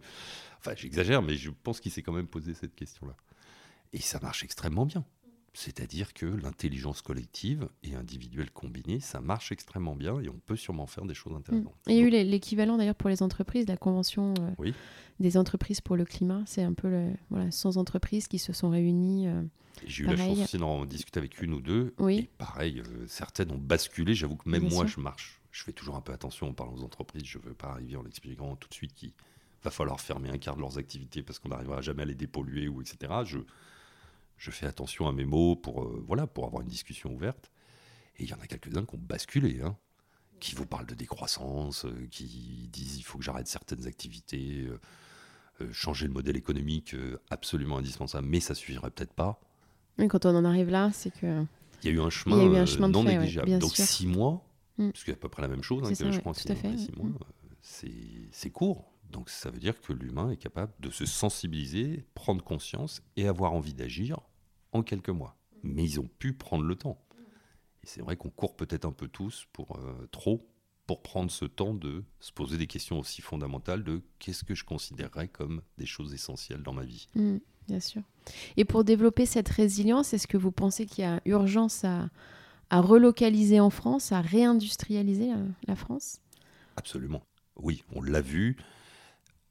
[0.58, 3.14] Enfin, j'exagère, mais je pense qu'il s'est quand même posé cette question-là.
[3.94, 5.06] Et ça marche extrêmement bien.
[5.56, 10.86] C'est-à-dire que l'intelligence collective et individuelle combinée, ça marche extrêmement bien et on peut sûrement
[10.86, 11.36] faire des choses mm.
[11.36, 11.74] intéressantes.
[11.86, 14.70] il y a eu l'équivalent d'ailleurs pour les entreprises, la convention euh,
[15.18, 16.42] des entreprises pour le climat.
[16.44, 19.28] C'est un peu le, voilà, 100 entreprises qui se sont réunies.
[19.28, 19.42] Euh,
[19.86, 21.94] j'ai eu la chance d'en discuter avec une ou deux.
[21.98, 22.18] Oui.
[22.18, 24.14] Et pareil, euh, certaines ont basculé.
[24.14, 25.40] J'avoue que même moi, je marche.
[25.52, 27.24] Je fais toujours un peu attention en parlant aux entreprises.
[27.24, 29.12] Je ne veux pas arriver en expliquant tout de suite qu'il
[29.64, 32.68] va falloir fermer un quart de leurs activités parce qu'on n'arrivera jamais à les dépolluer
[32.68, 33.12] ou etc.
[33.24, 33.38] Je,
[34.36, 37.50] je fais attention à mes mots pour, euh, voilà, pour avoir une discussion ouverte.
[38.18, 39.76] Et il y en a quelques-uns qui ont basculé, hein,
[40.40, 44.66] qui vous parlent de décroissance, euh, qui disent il faut que j'arrête certaines activités,
[45.60, 46.94] euh, changer le modèle économique,
[47.30, 49.40] absolument indispensable, mais ça suffirait peut-être pas.
[49.98, 51.44] Mais quand on en arrive là, c'est que.
[51.82, 53.58] Il y a eu un chemin, non négligeable.
[53.58, 54.46] Donc six mois,
[54.78, 54.90] mm.
[54.90, 57.10] parce que à peu près la même chose, hein, que je pense, six mois,
[57.62, 58.92] c'est court.
[59.10, 63.52] Donc ça veut dire que l'humain est capable de se sensibiliser, prendre conscience et avoir
[63.52, 64.20] envie d'agir
[64.72, 65.36] en quelques mois.
[65.62, 67.00] Mais ils ont pu prendre le temps.
[67.82, 70.46] Et c'est vrai qu'on court peut-être un peu tous pour euh, trop
[70.86, 74.64] pour prendre ce temps de se poser des questions aussi fondamentales de qu'est-ce que je
[74.64, 77.08] considérerais comme des choses essentielles dans ma vie.
[77.16, 78.02] Mmh, bien sûr.
[78.56, 82.08] Et pour développer cette résilience, est-ce que vous pensez qu'il y a urgence à,
[82.70, 86.20] relocaliser en France, à réindustrialiser la, la France?
[86.76, 87.22] Absolument.
[87.56, 88.56] Oui, on l'a vu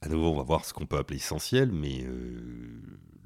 [0.06, 2.80] à nouveau, on va voir ce qu'on peut appeler essentiel, mais euh,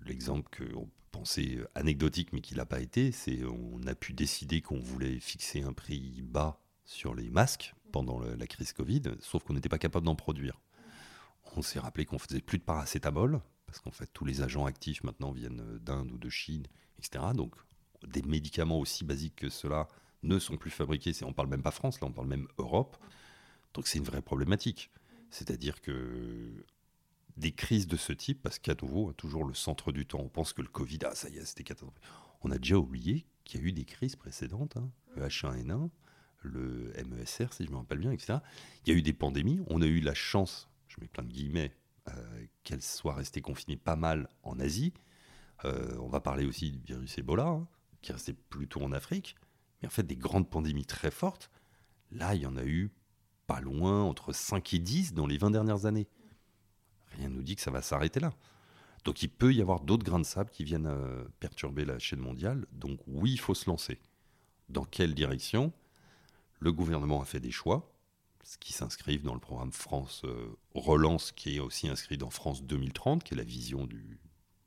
[0.07, 4.63] l'exemple qu'on peut penser anecdotique, mais qui l'a pas été, c'est on a pu décider
[4.63, 9.53] qu'on voulait fixer un prix bas sur les masques pendant la crise Covid, sauf qu'on
[9.53, 10.59] n'était pas capable d'en produire.
[11.55, 15.05] On s'est rappelé qu'on faisait plus de paracétamol, parce qu'en fait tous les agents actifs
[15.05, 16.67] maintenant viennent d'Inde ou de Chine,
[16.99, 17.23] etc.
[17.35, 17.57] Donc
[18.07, 19.87] des médicaments aussi basiques que cela
[20.23, 21.13] ne sont plus fabriqués.
[21.25, 22.97] On parle même pas France, là on parle même Europe.
[23.75, 24.91] Donc c'est une vraie problématique.
[25.31, 26.65] C'est-à-dire que
[27.37, 30.53] des crises de ce type, parce qu'à nouveau, toujours le centre du temps, on pense
[30.53, 32.03] que le Covid, ah ça y est, c'était catastrophique.
[32.43, 34.91] On a déjà oublié qu'il y a eu des crises précédentes, hein.
[35.17, 35.91] le H1N1,
[36.43, 38.39] le MESR, si je me rappelle bien, etc.
[38.85, 41.33] Il y a eu des pandémies, on a eu la chance, je mets plein de
[41.33, 41.73] guillemets,
[42.09, 44.93] euh, qu'elles soient restées confinées pas mal en Asie.
[45.65, 47.69] Euh, on va parler aussi du virus Ebola, hein,
[48.01, 49.37] qui est plutôt en Afrique.
[49.81, 51.51] Mais en fait, des grandes pandémies très fortes,
[52.11, 52.91] là, il y en a eu
[53.51, 56.07] pas loin, entre 5 et 10 dans les 20 dernières années.
[57.17, 58.33] Rien ne nous dit que ça va s'arrêter là.
[59.05, 62.21] Donc il peut y avoir d'autres grains de sable qui viennent euh, perturber la chaîne
[62.21, 62.65] mondiale.
[62.71, 63.99] Donc oui, il faut se lancer.
[64.69, 65.73] Dans quelle direction?
[66.61, 67.93] Le gouvernement a fait des choix,
[68.45, 72.63] ce qui s'inscrivent dans le programme France euh, Relance, qui est aussi inscrit dans France
[72.63, 74.21] 2030, qui est la vision du,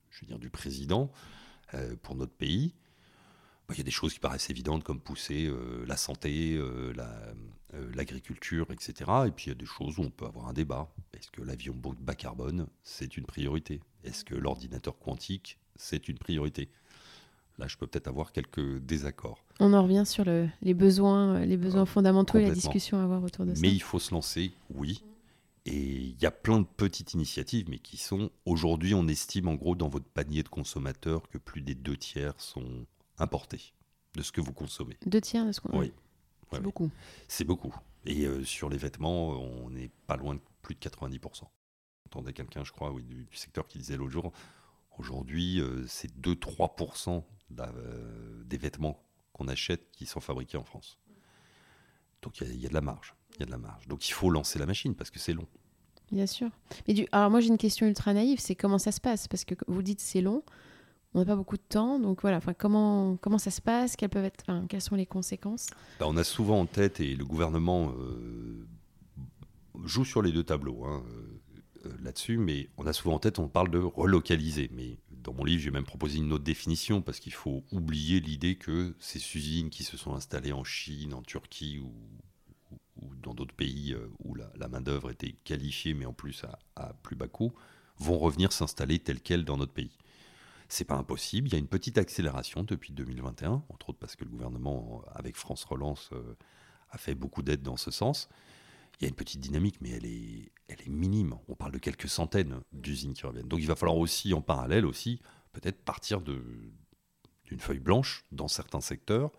[0.10, 1.10] je veux dire, du président
[1.74, 2.74] euh, pour notre pays.
[3.70, 5.50] Bah, il y a des choses qui paraissent évidentes comme pousser
[5.88, 6.92] la santé, euh,
[7.96, 9.12] l'agriculture, etc.
[9.28, 10.90] Et puis il y a des choses où on peut avoir un débat.
[11.14, 13.82] Est-ce que l'avion bas carbone, c'est une priorité?
[14.04, 16.70] Est-ce que l'ordinateur quantique, c'est une priorité?
[17.60, 19.44] Là, je peux peut-être avoir quelques désaccords.
[19.60, 23.46] On en revient sur les besoins, les besoins fondamentaux et la discussion à avoir autour
[23.46, 23.62] de ça.
[23.62, 25.04] Mais il faut se lancer, oui.
[25.66, 29.56] Et il y a plein de petites initiatives, mais qui sont aujourd'hui, on estime en
[29.56, 32.86] gros dans votre panier de consommateurs que plus des deux tiers sont
[33.18, 33.74] importé
[34.16, 34.98] de ce que vous consommez.
[35.06, 35.94] Deux tiers de ce qu'on Oui.
[36.58, 36.92] C'est beaucoup.
[37.28, 37.76] C'est beaucoup.
[38.06, 41.44] Et euh, sur les vêtements, on n'est pas loin de plus de 90%.
[42.06, 44.32] J'entendais quelqu'un, je crois, oui, du, secteur qui disait l'autre jour,
[44.98, 47.24] aujourd'hui, euh, c'est 2-3%
[47.60, 51.00] euh, des vêtements qu'on achète qui sont fabriqués en France.
[52.22, 53.16] Donc il y, a de la marge.
[53.36, 53.88] Il y a de la marge.
[53.88, 55.48] Donc il faut lancer la machine parce que c'est long.
[56.12, 56.50] Bien sûr.
[56.88, 57.08] Mais du...
[57.12, 59.28] Alors moi j'ai une question ultra naïve, c'est comment ça se passe?
[59.28, 60.44] Parce que vous dites c'est long
[61.14, 62.00] on n'a pas beaucoup de temps.
[62.00, 63.96] Donc voilà, comment, comment ça se passe?
[63.96, 64.44] Quelles, peuvent être,
[64.80, 65.68] sont les conséquences?
[66.00, 68.68] Bah, On a souvent en tête, et le gouvernement euh,
[69.84, 71.04] joue sur les deux tableaux hein,
[71.86, 74.70] euh, là-dessus, mais on a souvent en tête, on parle de relocaliser.
[74.74, 78.56] Mais dans mon livre, j'ai même proposé une autre définition, parce qu'il faut oublier l'idée
[78.56, 81.92] que ces usines qui se sont installées en Chine, en Turquie ou,
[83.22, 87.16] dans d'autres pays euh, où la, main-d'œuvre était qualifiée, mais en plus à, à plus
[87.16, 87.54] bas coût,
[87.98, 89.92] vont revenir s'installer telles quelles dans notre pays.
[90.74, 91.50] C'est pas impossible.
[91.50, 95.36] Il y a une petite accélération depuis 2021, entre autres parce que le gouvernement, avec
[95.36, 96.36] France Relance, euh,
[96.90, 98.28] a fait beaucoup d'aides dans ce sens.
[99.00, 101.36] Il y a une petite dynamique, mais elle est, elle est minime.
[101.48, 103.48] On parle de quelques centaines d'usines qui reviennent.
[103.48, 108.82] Donc il va falloir aussi, en parallèle aussi, peut-être partir d'une feuille blanche dans certains
[108.82, 109.32] secteurs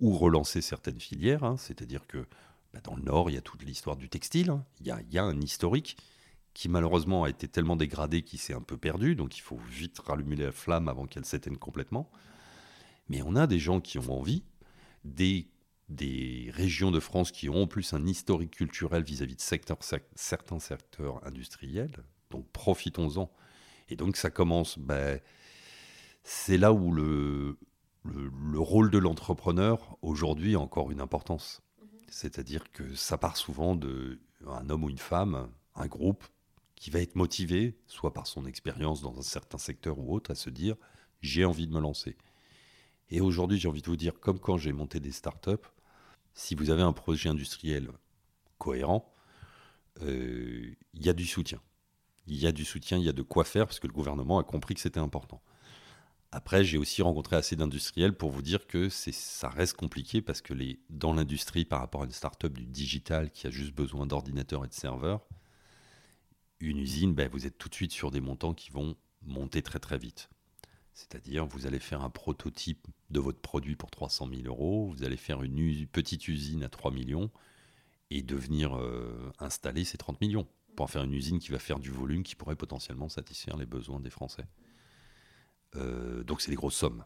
[0.00, 1.44] ou relancer certaines filières.
[1.44, 1.58] Hein.
[1.58, 2.26] C'est-à-dire que
[2.74, 4.50] bah, dans le Nord, il y a toute l'histoire du textile.
[4.50, 4.64] Hein.
[4.80, 5.96] Il, y a, il y a un historique
[6.54, 9.98] qui malheureusement a été tellement dégradé qu'il s'est un peu perdu, donc il faut vite
[9.98, 12.10] rallumer la flamme avant qu'elle s'éteigne complètement.
[13.08, 14.44] Mais on a des gens qui ont envie,
[15.04, 15.48] des,
[15.88, 21.26] des régions de France qui ont en plus un historique culturel vis-à-vis de certains secteurs
[21.26, 23.30] industriels, donc profitons-en.
[23.88, 25.20] Et donc ça commence, ben,
[26.22, 27.58] c'est là où le,
[28.04, 31.62] le, le rôle de l'entrepreneur aujourd'hui a encore une importance.
[31.80, 31.88] Mhm.
[32.08, 36.24] C'est-à-dire que ça part souvent d'un homme ou une femme, un groupe
[36.82, 40.34] qui va être motivé, soit par son expérience dans un certain secteur ou autre, à
[40.34, 40.74] se dire
[41.20, 42.16] j'ai envie de me lancer.
[43.08, 45.68] Et aujourd'hui, j'ai envie de vous dire, comme quand j'ai monté des startups,
[46.34, 47.88] si vous avez un projet industriel
[48.58, 49.14] cohérent,
[50.00, 51.60] euh, il y a du soutien.
[52.26, 54.40] Il y a du soutien, il y a de quoi faire, parce que le gouvernement
[54.40, 55.40] a compris que c'était important.
[56.32, 60.52] Après, j'ai aussi rencontré assez d'industriels pour vous dire que ça reste compliqué parce que
[60.90, 64.68] dans l'industrie, par rapport à une start-up du digital qui a juste besoin d'ordinateurs et
[64.68, 65.24] de serveurs,
[66.70, 69.78] une usine, ben, vous êtes tout de suite sur des montants qui vont monter très
[69.78, 70.28] très vite.
[70.94, 75.16] C'est-à-dire, vous allez faire un prototype de votre produit pour 300 000 euros, vous allez
[75.16, 77.30] faire une petite usine à 3 millions
[78.10, 80.46] et devenir euh, installer ces 30 millions
[80.76, 83.66] pour en faire une usine qui va faire du volume qui pourrait potentiellement satisfaire les
[83.66, 84.44] besoins des Français.
[85.76, 87.04] Euh, donc, c'est des grosses sommes.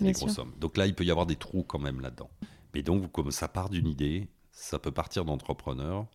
[0.00, 0.54] Des grosses sommes.
[0.58, 2.30] Donc là, il peut y avoir des trous quand même là-dedans.
[2.74, 6.06] Mais donc, comme ça part d'une idée, ça peut partir d'entrepreneurs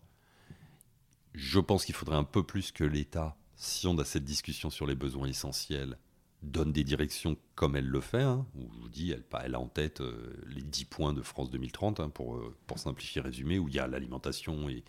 [1.34, 4.86] je pense qu'il faudrait un peu plus que l'État, si on a cette discussion sur
[4.86, 5.98] les besoins essentiels,
[6.42, 8.22] donne des directions comme elle le fait.
[8.22, 11.50] Hein, où je vous dis, elle, a en tête euh, les 10 points de France
[11.50, 14.84] 2030, hein, pour, euh, pour simplifier, résumer, où il y a l'alimentation et,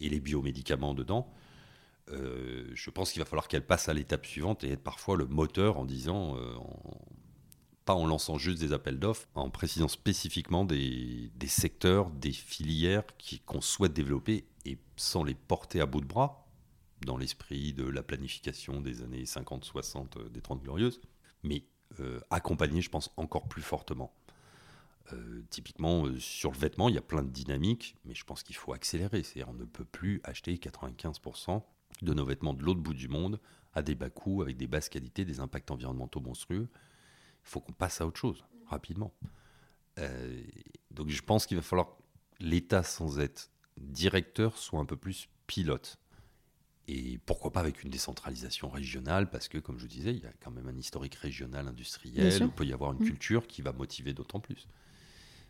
[0.00, 1.32] les biomédicaments dedans.
[2.10, 5.26] Euh, je pense qu'il va falloir qu'elle passe à l'étape suivante et être parfois le
[5.26, 6.36] moteur en disant,
[7.86, 13.04] pas en lançant juste des appels d'offres, en précisant spécifiquement des secteurs, des filières
[13.46, 16.44] qu'on souhaite développer et sans les porter à bout de bras,
[17.04, 21.00] dans l'esprit de la planification des années 50-60 euh, des 30 Glorieuses,
[21.42, 21.64] mais
[22.00, 24.14] euh, je pense, encore plus fortement.
[25.12, 28.56] Euh, typiquement, sur le vêtement, il y a plein de dynamiques, mais je pense qu'il
[28.56, 29.22] faut accélérer.
[29.22, 31.62] C'est-à-dire, on ne peut plus acheter 95%
[32.02, 33.38] de nos vêtements de l'autre bout du monde
[33.74, 36.68] à des bas coûts, avec des basses qualités, des impacts environnementaux monstrueux.
[36.72, 39.12] Il faut qu'on passe à autre chose, rapidement.
[40.90, 41.98] donc je pense qu'il va falloir
[42.40, 43.50] l'État, sans être
[43.94, 45.98] directeurs soit un peu plus pilote.
[46.86, 50.26] Et pourquoi pas avec une décentralisation régionale, parce que, comme je vous disais, il y
[50.26, 53.06] a quand même un historique régional industriel, il peut y avoir une mm.
[53.06, 54.68] culture qui va motiver d'autant plus.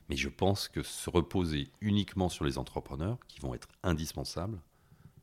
[0.08, 4.60] Mais je pense que se reposer uniquement sur les entrepreneurs, qui vont être indispensables,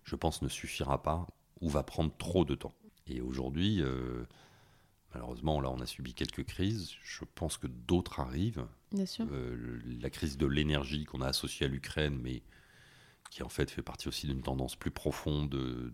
[0.03, 1.27] je pense ne suffira pas
[1.61, 2.73] ou va prendre trop de temps.
[3.07, 4.25] Et aujourd'hui, euh,
[5.13, 6.91] malheureusement, là, on a subi quelques crises.
[7.03, 8.65] Je pense que d'autres arrivent.
[8.91, 9.27] Bien sûr.
[9.31, 12.41] Euh, la crise de l'énergie qu'on a associée à l'Ukraine, mais
[13.31, 15.91] qui en fait fait partie aussi d'une tendance plus profonde de,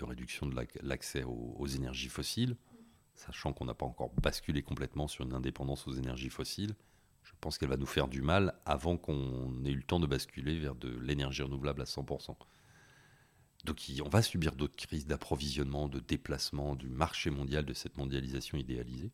[0.00, 2.56] réduction de l'accès aux, énergies fossiles,
[3.16, 6.76] sachant qu'on n'a pas encore basculé complètement sur une indépendance aux énergies fossiles.
[7.24, 10.06] Je pense qu'elle va nous faire du mal avant qu'on ait eu le temps de
[10.06, 12.36] basculer vers de l'énergie renouvelable à 100%.
[13.64, 18.56] Donc on va subir d'autres crises d'approvisionnement, de déplacement, du marché mondial, de cette mondialisation
[18.56, 19.10] idéalisée.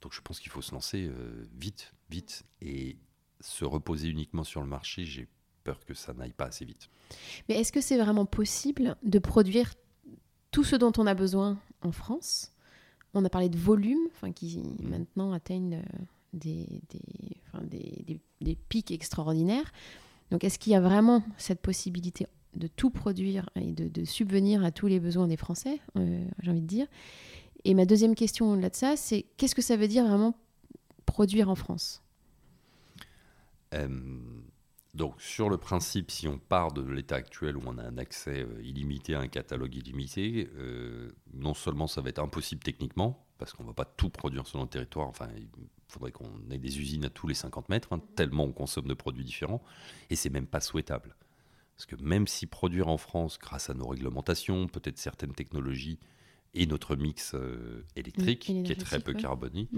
[0.00, 2.96] Donc je pense qu'il faut se lancer euh, vite, vite, et
[3.40, 5.04] se reposer uniquement sur le marché,
[5.64, 6.88] peur que ça n'aille pas assez vite.
[7.48, 9.74] Mais est-ce que c'est vraiment possible de produire
[10.50, 12.52] tout ce dont on a besoin en France?
[13.14, 14.88] On a parlé de volume, enfin, qui mm.
[14.88, 19.72] maintenant atteignent euh, des, des, enfin, des, des, pics extraordinaires.
[20.30, 24.64] Donc est-ce qu'il y a vraiment cette possibilité de tout produire et de, de subvenir
[24.64, 26.86] à tous les besoins des Français, euh, j'ai envie de dire?
[27.64, 30.34] Et ma deuxième question au-delà de ça, c'est qu'est-ce que ça veut dire vraiment
[31.06, 32.02] produire en France?
[33.74, 33.88] Euh,
[34.94, 38.42] donc sur le principe, si on part de l'état actuel où on a un accès
[38.42, 43.52] euh, illimité à un catalogue illimité, euh, non seulement ça va être impossible techniquement, parce
[43.52, 45.48] qu'on ne va pas tout produire sur notre territoire, enfin il
[45.88, 48.94] faudrait qu'on ait des usines à tous les 50 mètres, hein, tellement on consomme de
[48.94, 49.62] produits différents,
[50.10, 51.16] et c'est même pas souhaitable.
[51.76, 55.98] Parce que même si produire en France, grâce à nos réglementations, peut-être certaines technologies,
[56.56, 59.68] et notre mix euh, électrique, qui est très peu carboné,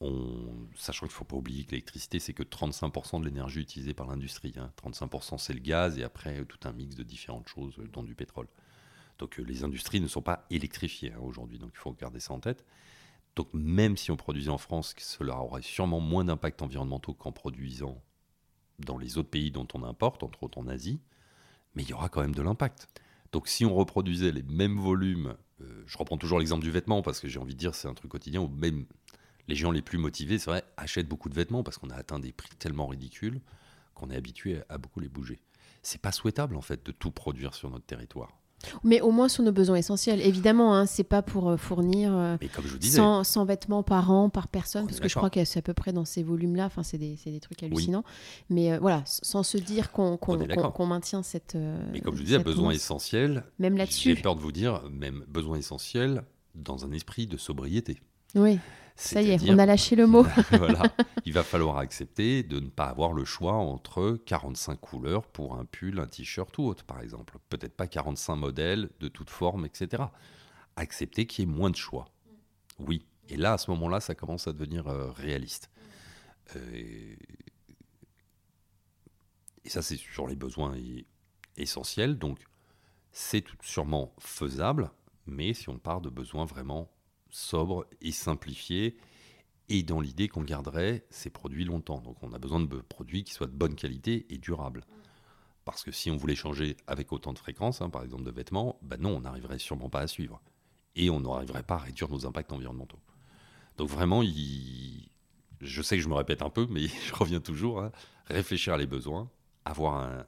[0.00, 3.94] mm sachant qu'il ne faut pas oublier que l'électricité, c'est que 35% de l'énergie utilisée
[3.94, 4.54] par l'industrie.
[4.82, 5.38] 35% hein.
[5.38, 8.46] c'est le gaz et après tout un mix de différentes choses, dont du pétrole.
[9.18, 12.34] Donc euh, les industries ne sont pas électrifiées hein, aujourd'hui, donc il faut garder ça
[12.34, 12.64] en tête.
[13.34, 18.02] Donc même si on produisait en France, cela aurait sûrement moins d'impact environnementaux qu'en produisant
[18.78, 21.00] dans les autres pays dont on importe, entre autres en Asie,
[21.74, 22.88] mais il y aura quand même de l'impact.
[23.32, 27.20] Donc si on reproduisait les mêmes volumes, euh, je reprends toujours l'exemple du vêtement parce
[27.20, 28.86] que j'ai envie de dire c'est un truc quotidien où même
[29.48, 32.18] les gens les plus motivés, c'est vrai, achètent beaucoup de vêtements parce qu'on a atteint
[32.18, 33.40] des prix tellement ridicules
[33.94, 35.40] qu'on est habitué à beaucoup les bouger.
[35.82, 38.38] C'est pas souhaitable en fait de tout produire sur notre territoire.
[38.84, 40.20] Mais au moins sur nos besoins essentiels.
[40.20, 42.36] Évidemment, hein, c'est pas pour euh, fournir euh,
[42.80, 45.92] 100, vêtements par an, par personne, parce que je crois que c'est à peu près
[45.92, 46.66] dans ces volumes-là.
[46.66, 48.04] Enfin, c'est des, des, trucs hallucinants.
[48.48, 51.54] Mais euh, voilà, sans se dire qu'on maintient cette.
[51.54, 53.44] Euh, Mais comme je vous disais, besoin essentiel.
[53.58, 54.16] Même là-dessus.
[54.16, 58.00] J'ai peur de vous dire, même besoin essentiel dans un esprit de sobriété.
[58.34, 58.58] Oui.
[58.96, 60.22] Ça y est, on a lâché le mot.
[60.50, 60.82] voilà,
[61.26, 65.66] il va falloir accepter de ne pas avoir le choix entre 45 couleurs pour un
[65.66, 67.36] pull, un t-shirt ou autre, par exemple.
[67.50, 70.04] Peut-être pas 45 modèles de toute forme, etc.
[70.76, 72.08] Accepter qu'il y ait moins de choix.
[72.78, 73.04] Oui.
[73.28, 75.70] Et là, à ce moment-là, ça commence à devenir euh, réaliste.
[76.54, 77.16] Euh,
[79.64, 80.74] et ça, c'est sur les besoins
[81.56, 82.18] essentiels.
[82.18, 82.38] Donc,
[83.12, 84.90] c'est sûrement faisable,
[85.26, 86.90] mais si on part de besoins vraiment
[87.36, 88.96] sobre et simplifié,
[89.68, 92.00] et dans l'idée qu'on garderait ces produits longtemps.
[92.00, 94.84] Donc on a besoin de produits qui soient de bonne qualité et durables.
[95.66, 98.78] Parce que si on voulait changer avec autant de fréquence, hein, par exemple de vêtements,
[98.80, 100.40] ben non, on n'arriverait sûrement pas à suivre.
[100.94, 103.00] Et on n'arriverait pas à réduire nos impacts environnementaux.
[103.76, 107.92] Donc vraiment, je sais que je me répète un peu, mais je reviens toujours, hein,
[108.26, 109.30] réfléchir à les besoins,
[109.66, 110.24] avoir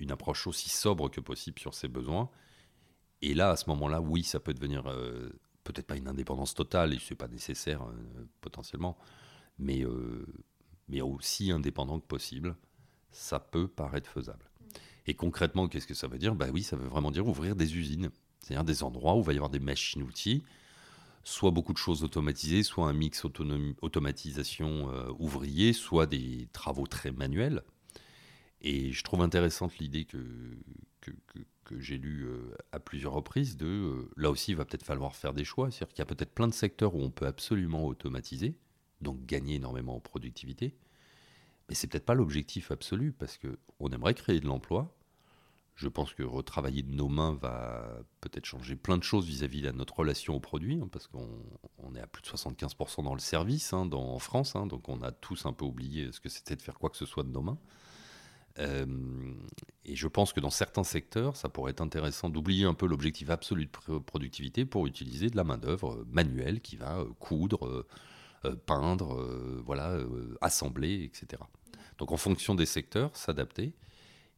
[0.00, 2.28] une approche aussi sobre que possible sur ces besoins.
[3.22, 5.30] Et là, à ce moment-là, oui, ça peut devenir euh,
[5.72, 8.96] peut-être pas une indépendance totale, et ce n'est pas nécessaire euh, potentiellement,
[9.58, 10.26] mais, euh,
[10.88, 12.56] mais aussi indépendant que possible,
[13.10, 14.50] ça peut paraître faisable.
[15.06, 16.34] Et concrètement, qu'est-ce que ça veut dire?
[16.34, 19.36] Bah oui, ça veut vraiment dire ouvrir des usines, c'est-à-dire des endroits où va y
[19.36, 20.42] avoir des machines-outils,
[21.24, 27.10] soit beaucoup de choses automatisées, soit un mix automatisation euh, ouvrier, soit des travaux très
[27.10, 27.62] manuels.
[28.60, 30.18] Et je trouve intéressante l'idée que,
[31.00, 35.14] que, j'ai lu euh, à plusieurs reprises, de euh, là aussi, il va peut-être falloir
[35.14, 35.70] faire des choix.
[35.70, 38.56] C'est-à-dire qu'il y a peut-être plein de secteurs où on peut absolument automatiser,
[39.02, 40.74] donc gagner énormément en productivité.
[41.68, 44.96] Mais c'est peut-être pas l'objectif absolu, parce qu'on aimerait créer de l'emploi.
[45.74, 49.70] Je pense que retravailler de nos mains va peut-être changer plein de choses vis-à-vis de
[49.70, 53.72] notre relation au produit, hein, parce qu'on est à plus de 75% dans le service
[53.72, 56.62] hein, en France, hein, donc on a tous un peu oublié ce que c'était de
[56.62, 57.58] faire quoi que ce soit de nos mains.
[58.58, 58.86] Euh,
[59.84, 63.30] et je pense que dans certains secteurs, ça pourrait être intéressant d'oublier un peu l'objectif
[63.30, 67.86] absolu de productivité pour utiliser de la main-d'œuvre euh, manuelle qui va euh, coudre,
[68.66, 69.20] peindre,
[69.66, 69.98] voilà,
[70.40, 71.42] assembler, etc.
[71.98, 73.74] Donc en fonction des secteurs, s'adapter.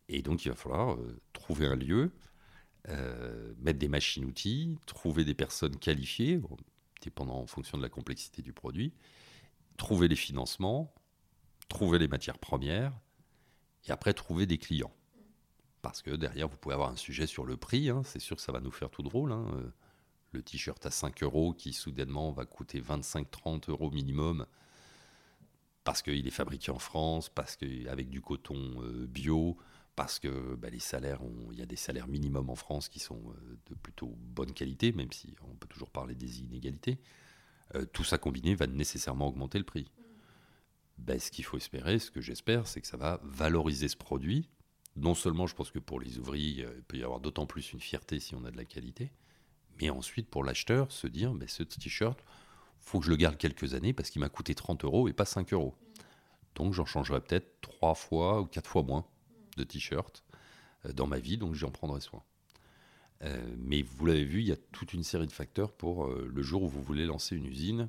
[0.08, 0.96] Et donc il va falloir
[1.34, 2.10] trouver un lieu,
[3.58, 6.40] mettre des machines-outils, trouver des personnes qualifiées,
[7.02, 8.94] dépendant en fonction de la complexité du produit,
[9.76, 10.94] trouver les financements,
[11.68, 12.94] trouver les matières premières,
[13.86, 14.92] et après trouver des clients.
[15.82, 18.02] Parce que derrière, vous pouvez avoir un sujet sur le prix, hein.
[18.04, 19.32] c'est sûr que ça va nous faire tout drôle.
[19.32, 19.46] Hein.
[19.54, 19.72] Euh,
[20.32, 24.46] le t-shirt à 5 euros qui soudainement va coûter 25-30 euros minimum
[25.82, 29.56] parce qu'il est fabriqué en France, parce qu'avec du coton euh, bio,
[29.96, 33.20] parce que bah, les salaires, il y a des salaires minimums en France qui sont
[33.30, 37.00] euh, de plutôt bonne qualité, même si on peut toujours parler des inégalités.
[37.92, 39.90] tout ça combiné va nécessairement augmenter le prix.
[41.00, 44.48] Ben, ce qu'il faut espérer, ce que j'espère, c'est que ça va valoriser ce produit.
[44.96, 47.80] Non seulement, je pense que pour les ouvriers, il peut y avoir d'autant plus une
[47.80, 49.12] fierté si on a de la qualité,
[49.80, 52.22] mais ensuite pour l'acheteur, se dire, ben, ce t-shirt,
[52.80, 55.24] faut que je le garde quelques années parce qu'il m'a coûté 30 euros et pas
[55.24, 55.74] 5 euros.
[56.54, 59.06] Donc j'en changerai peut-être trois fois ou quatre fois moins
[59.56, 60.24] de t-shirts
[60.86, 62.22] euh, dans ma vie, donc j'en prendrai soin.
[63.22, 66.30] Euh, mais vous l'avez vu, il y a toute une série de facteurs pour euh,
[66.32, 67.88] le jour où vous voulez lancer une usine.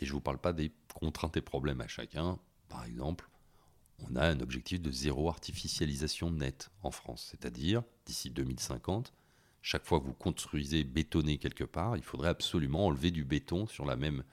[0.00, 2.38] Et je ne vous parle pas des contraintes et problèmes à chacun.
[2.68, 3.28] Par exemple,
[4.00, 7.28] on a un objectif de zéro artificialisation nette en France.
[7.30, 9.12] C'est-à-dire, d'ici 2050,
[9.62, 13.86] chaque fois que vous construisez bétonné quelque part, il faudrait absolument enlever du béton sur
[13.86, 14.24] la même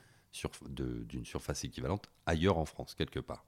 [0.69, 3.45] d'une surface équivalente ailleurs en France, quelque part.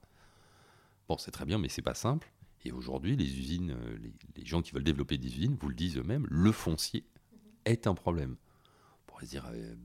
[1.08, 2.32] Bon, c'est très bien, mais c'est pas simple.
[2.66, 3.98] Et aujourd'hui, les usines, euh,
[4.36, 7.06] les, gens qui veulent développer des usines vous le disent eux-mêmes, le foncier
[7.66, 8.38] est un problème.
[9.02, 9.76] On pourrait se dire, euh,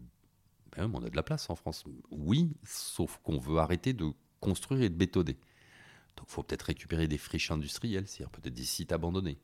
[0.86, 1.84] on a de la place en France.
[2.10, 5.36] Oui, sauf qu'on veut arrêter de construire et de bétonner.
[6.16, 9.38] Donc il faut peut-être récupérer des friches industrielles, c'est-à-dire peut-être des sites abandonnés.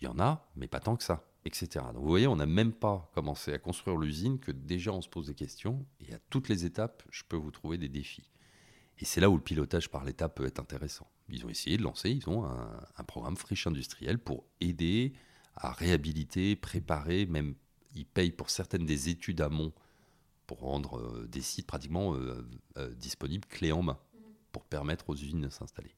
[0.00, 1.84] Il y en a, mais pas tant que ça, etc.
[1.92, 5.08] Donc vous voyez, on n'a même pas commencé à construire l'usine que déjà on se
[5.08, 5.84] pose des questions.
[6.00, 8.30] Et à toutes les étapes, je peux vous trouver des défis.
[8.98, 11.08] Et c'est là où le pilotage par l'État peut être intéressant.
[11.28, 15.12] Ils ont essayé de lancer, ils ont un, un programme friche industrielle pour aider
[15.54, 17.54] à réhabiliter, préparer, même
[17.94, 19.72] ils payent pour certaines des études amont
[20.48, 22.16] pour rendre des sites pratiquement
[22.96, 23.98] disponibles clés en main,
[24.50, 25.94] pour permettre aux usines de s'installer.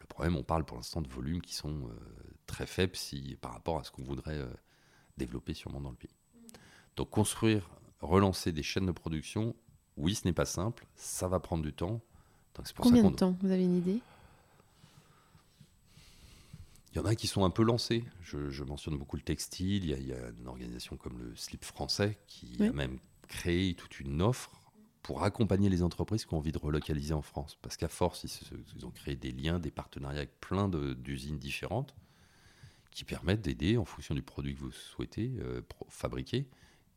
[0.00, 1.88] Le problème, on parle pour l'instant de volumes qui sont
[2.44, 4.46] très faibles si, par rapport à ce qu'on voudrait
[5.16, 6.14] développer sûrement dans le pays.
[6.96, 7.70] Donc construire,
[8.00, 9.54] relancer des chaînes de production,
[9.96, 12.00] oui, ce n'est pas simple, ça va prendre du temps.
[12.76, 14.00] Combien de temps Vous avez une idée?
[16.92, 18.04] Il y en a qui sont un peu lancés.
[18.22, 19.84] Je, mentionne beaucoup le textile.
[19.84, 24.22] Il y, a, une organisation comme le Slip français qui a même créé toute une
[24.22, 24.60] offre
[25.02, 27.58] pour accompagner les entreprises qui ont envie de relocaliser en France.
[27.60, 31.94] Parce qu'à force, ils, ont créé des liens, des partenariats avec plein d'usines différentes
[32.90, 36.48] qui permettent d'aider en fonction du produit que vous souhaitez euh, fabriquer,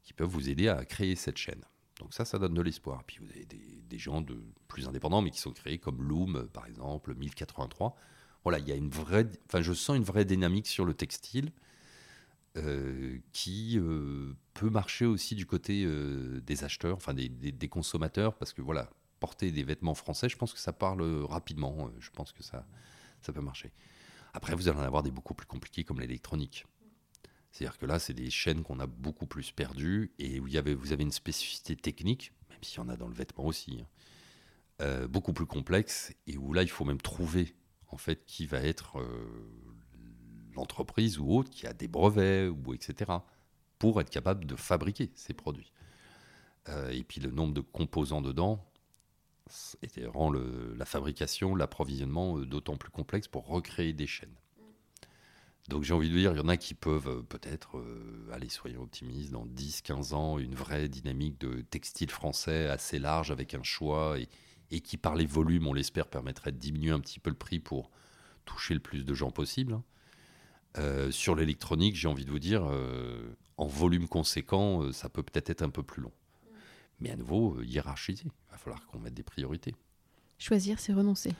[0.03, 1.65] qui peuvent vous aider à créer cette chaîne.
[1.99, 3.03] Donc ça, ça donne de l'espoir.
[3.03, 6.47] Puis vous avez des, des, gens de plus indépendants, mais qui sont créés comme Loom,
[6.53, 7.95] par exemple, 1083,
[8.43, 11.51] voilà, il y a une vraie, enfin, je sens une vraie dynamique sur le textile
[12.57, 18.51] euh, qui euh, peut marcher aussi du côté euh, des acheteurs, enfin des, consommateurs, parce
[18.51, 18.89] que voilà,
[19.19, 21.91] porter des vêtements français, je pense que ça parle rapidement.
[21.99, 22.65] Je pense que ça,
[23.21, 23.71] ça peut marcher.
[24.33, 26.65] Après, vous allez en avoir des beaucoup plus compliqués comme l'électronique.
[27.51, 31.03] C'est-à-dire que là, c'est des chaînes qu'on a beaucoup plus perdues et où vous avez
[31.03, 33.83] une spécificité technique, même s'il y en a dans le vêtement aussi,
[34.79, 37.55] hein, beaucoup plus complexe et où là, il faut même trouver
[37.89, 38.97] en fait, qui va être
[40.57, 43.11] euh, l'entreprise ou autre qui a des brevets ou etc.
[43.79, 45.71] pour être capable de fabriquer ces produits.
[46.69, 48.63] Euh, et puis le nombre de composants dedans
[50.07, 54.35] rend la fabrication, l'approvisionnement euh, d'autant plus complexe pour recréer des chaînes.
[55.69, 57.83] Donc j'ai envie de dire, il y en a qui peuvent peut-être,
[58.31, 63.53] allez, soyons optimistes, dans 10-15 ans, une vraie dynamique de textile français assez large avec
[63.53, 64.29] un choix et,
[64.71, 67.59] et qui, par les volumes, on l'espère, permettrait de diminuer un petit peu le prix
[67.59, 67.91] pour
[68.45, 69.79] toucher le plus de gens possible.
[70.77, 75.23] Euh, sur l'électronique, j'ai envie de vous dire, euh, en volume conséquent, euh, ça peut
[75.23, 76.11] peut-être être un peu plus long.
[76.99, 78.25] Mais à nouveau, hiérarchiser.
[78.25, 79.75] Il va falloir qu'on mette des priorités.
[80.39, 81.33] Choisir, c'est renoncer.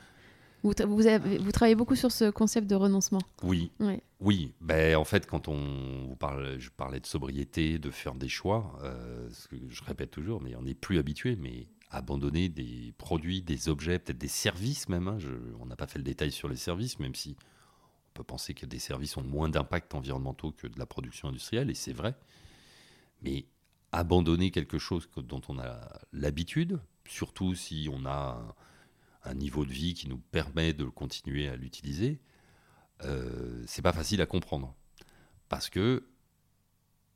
[0.63, 3.21] Vous, vous, travaillez beaucoup sur ce concept de renoncement.
[3.43, 3.71] Oui.
[4.19, 4.53] Oui.
[4.59, 8.77] Ben, en fait, quand on vous parle, je parlais de sobriété, de faire des choix,
[9.31, 11.35] ce que je répète toujours, mais on n'est plus habitué.
[11.35, 15.07] Mais abandonner des produits, des objets, peut-être des services même.
[15.07, 15.17] Hein.
[15.59, 17.35] on n'a pas fait le détail sur les services, même si
[18.17, 21.75] peut penser que des services ont moins d'impact environnementaux que de la production industrielle, et
[21.75, 22.15] c'est vrai.
[23.21, 23.45] Mais
[23.91, 28.55] abandonner quelque chose dont on a l'habitude, surtout si on a
[29.23, 32.19] un, niveau de vie qui nous permet de continuer à l'utiliser,
[33.03, 34.75] euh, c'est pas facile à comprendre.
[35.49, 36.07] Parce que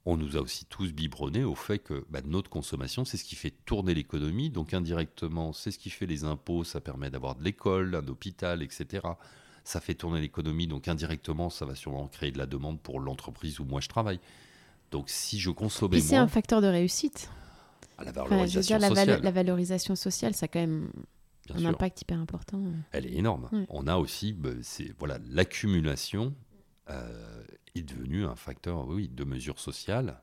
[0.06, 3.36] on nous a aussi tous biberonnés au fait que bah, notre consommation, c'est ce qui
[3.36, 4.50] fait tourner l'économie.
[4.50, 8.64] Donc indirectement, c'est ce qui fait les impôts, ça permet d'avoir de l'école, un hôpital,
[8.64, 9.08] etc.
[9.64, 13.60] Ça fait tourner l'économie, donc indirectement, ça va sûrement créer de la demande pour l'entreprise
[13.60, 14.20] où moi je travaille.
[14.90, 17.30] Donc si je consommais c'est un facteur de réussite.
[17.98, 19.22] À la valorisation la, sociale.
[19.22, 20.90] la, valorisation sociale, ça a quand même
[21.54, 22.62] un impact hyper important.
[22.92, 23.50] Elle est énorme.
[23.70, 26.34] On a aussi bah, c'est voilà l'accumulation
[26.90, 27.44] euh,
[27.76, 30.22] est devenu un facteur oui, de mesure sociale.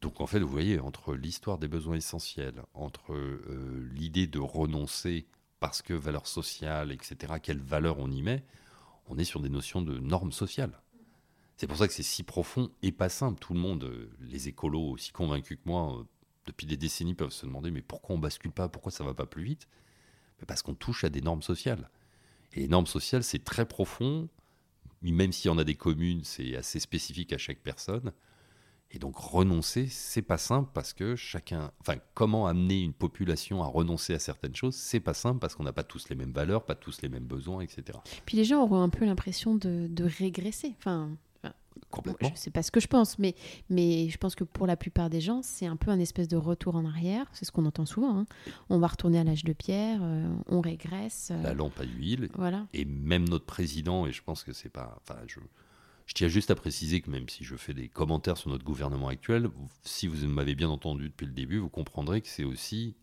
[0.00, 5.26] Donc en fait, vous voyez, entre l'histoire des besoins essentiels, entre euh, l'idée de renoncer
[5.60, 8.44] parce que valeur sociale, etc., quelle valeur on y met,
[9.06, 10.80] on est sur des notions de normes sociales.
[11.56, 13.40] C'est pour ça que c'est si profond et pas simple.
[13.40, 16.06] Tout le monde, euh, les écolos aussi convaincus que moi,
[16.46, 19.26] depuis des décennies, peuvent se demander mais pourquoi on bascule pas, pourquoi ça va pas
[19.26, 19.68] plus vite?
[20.46, 21.90] Parce qu'on touche à des normes sociales.
[22.52, 24.28] Et les normes sociales, c'est très profond,
[25.02, 28.12] même s'il y en a des communes, c'est assez spécifique à chaque personne.
[28.90, 33.66] Et donc renoncer, c'est pas simple parce que chacun, enfin, comment amener une population à
[33.66, 36.64] renoncer à certaines choses, c'est pas simple parce qu'on n'a pas tous les mêmes valeurs,
[36.64, 37.98] pas tous les mêmes besoins, etc.
[38.24, 40.74] Puis les gens auront un peu l'impression de, de, régresser.
[40.78, 41.10] Enfin,
[41.90, 42.30] Complètement.
[42.34, 43.34] C'est pas ce que je pense, mais,
[43.70, 46.36] mais je pense que pour la plupart des gens, c'est un peu un espèce de
[46.36, 47.26] retour en arrière.
[47.32, 48.18] C'est ce qu'on entend souvent.
[48.18, 48.26] Hein.
[48.68, 51.30] On va retourner à l'âge de pierre, euh, on régresse.
[51.32, 52.28] Euh, la lampe à huile.
[52.34, 52.66] Voilà.
[52.74, 55.00] Et même notre président, et je pense que c'est pas.
[55.02, 55.40] Enfin, je,
[56.08, 59.06] je tiens juste à préciser que même si je fais des commentaires sur notre gouvernement
[59.08, 59.48] actuel,
[59.84, 62.96] si vous m'avez bien entendu depuis le début, vous comprendrez que c'est aussi.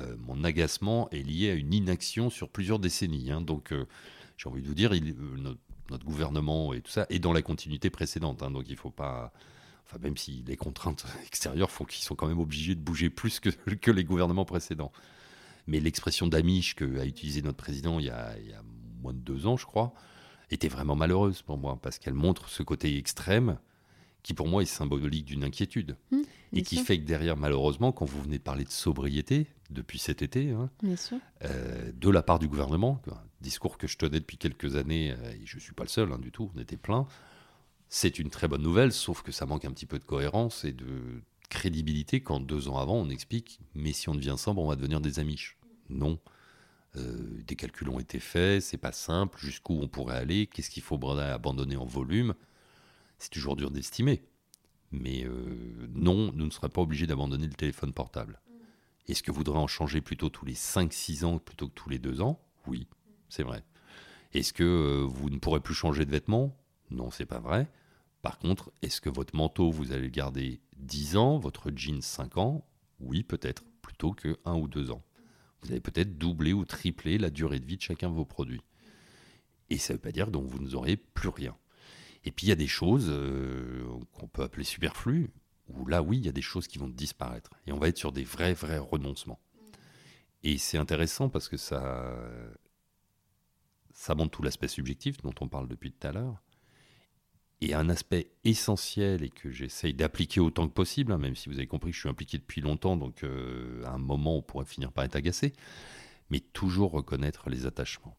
[0.00, 3.30] Euh, mon agacement est lié à une inaction sur plusieurs décennies.
[3.30, 3.42] Hein.
[3.42, 3.74] Donc,
[4.38, 5.14] j'ai envie de vous dire, il,
[5.92, 8.42] notre gouvernement et tout ça est dans la continuité précédente.
[8.42, 9.32] Hein, donc il faut pas.
[9.86, 13.40] Enfin, même si les contraintes extérieures font qu'ils sont quand même obligés de bouger plus
[13.40, 14.92] que, les gouvernements précédents.
[15.66, 18.34] Mais l'expression d'amiche qu'a utilisé notre président il y, a,
[19.00, 19.94] moins de deux ans, je crois,
[20.54, 23.58] était vraiment malheureuse pour moi, parce qu'elle montre ce côté extrême
[24.22, 25.96] qui, pour moi, est symbolique d'une inquiétude.
[26.10, 26.20] Mmh,
[26.54, 30.22] et qui fait que derrière, malheureusement, quand vous venez de parler de sobriété depuis cet
[30.22, 30.70] été, hein,
[31.44, 33.00] euh, de la part du gouvernement,
[33.40, 36.12] discours que je tenais depuis quelques années, euh, et je ne suis pas le seul
[36.12, 37.06] hein, du tout, on était plein.
[37.88, 40.72] C'est une très bonne nouvelle, sauf que ça manque un petit peu de cohérence et
[40.72, 41.22] de
[41.52, 45.00] crédibilité quand deux ans avant on explique mais si on devient sobre on va devenir
[45.00, 45.58] des amiches.
[45.90, 46.18] Non.
[46.96, 50.82] Euh, des calculs ont été faits, c'est pas simple, jusqu'où on pourrait aller, qu'est-ce qu'il
[50.82, 52.34] faudrait abandonner en volume.
[53.18, 54.22] C'est toujours dur d'estimer.
[54.90, 58.40] Mais euh, non, nous ne serons pas obligés d'abandonner le téléphone portable.
[59.08, 61.98] Est-ce que vous voudrez en changer plutôt tous les 5-6 ans plutôt que tous les
[61.98, 62.40] 2 ans?
[62.66, 62.86] Oui,
[63.28, 63.64] c'est vrai.
[64.34, 66.56] Est-ce que euh, vous ne pourrez plus changer de vêtements?
[66.90, 67.68] Non, c'est pas vrai.
[68.20, 72.36] Par contre, est-ce que votre manteau, vous allez le garder 10 ans, votre jean 5
[72.36, 72.64] ans?
[73.00, 75.02] Oui, peut-être, plutôt que 1 ou 2 ans.
[75.62, 78.62] Vous allez peut-être doubler ou tripler la durée de vie de chacun de vos produits.
[79.70, 81.56] Et ça ne veut pas dire que vous n'aurez plus rien.
[82.24, 85.30] Et puis il y a des choses euh, qu'on peut appeler superflues,
[85.68, 87.50] où là, oui, il y a des choses qui vont disparaître.
[87.66, 89.40] Et on va être sur des vrais, vrais renoncements.
[90.42, 92.16] Et c'est intéressant parce que ça,
[93.92, 96.42] ça montre tout l'aspect subjectif dont on parle depuis tout à l'heure.
[97.64, 101.54] Et un aspect essentiel et que j'essaye d'appliquer autant que possible, hein, même si vous
[101.54, 104.64] avez compris que je suis impliqué depuis longtemps, donc euh, à un moment on pourrait
[104.64, 105.52] finir par être agacé,
[106.28, 108.16] mais toujours reconnaître les attachements.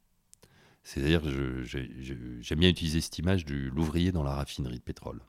[0.84, 1.24] C'est-à-dire,
[1.66, 5.22] j'aime bien utiliser cette image de l'ouvrier dans la raffinerie de pétrole.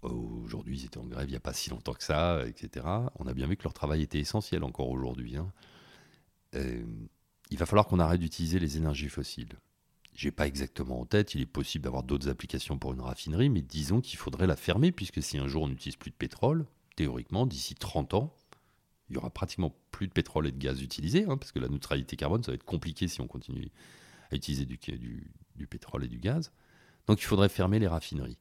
[0.00, 2.86] Aujourd'hui, ils étaient en grève il n'y a pas si longtemps que ça, etc.
[3.18, 5.36] On a bien vu que leur travail était essentiel encore aujourd'hui.
[5.36, 5.52] Hein.
[6.54, 6.82] Euh,
[7.50, 9.58] il va falloir qu'on arrête d'utiliser les énergies fossiles.
[10.20, 13.62] J'ai pas exactement en tête, il est possible d'avoir d'autres applications pour une raffinerie, mais
[13.62, 17.46] disons qu'il faudrait la fermer, puisque si un jour on n'utilise plus de pétrole, théoriquement,
[17.46, 18.36] d'ici 30 ans,
[19.08, 21.70] il y aura pratiquement plus de pétrole et de gaz utilisés, hein, parce que la
[21.70, 23.70] neutralité carbone, ça va être compliqué si on continue
[24.30, 24.76] à utiliser du,
[25.56, 26.52] du, pétrole et du gaz.
[27.06, 28.36] Donc il faudrait fermer les raffineries.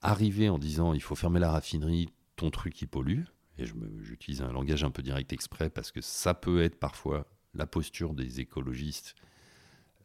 [0.00, 3.24] Arriver en disant il faut fermer la raffinerie, ton truc il pollue,
[3.58, 3.66] et
[4.00, 8.14] j'utilise un langage un peu direct exprès parce que ça peut être parfois la posture
[8.14, 9.14] des écologistes.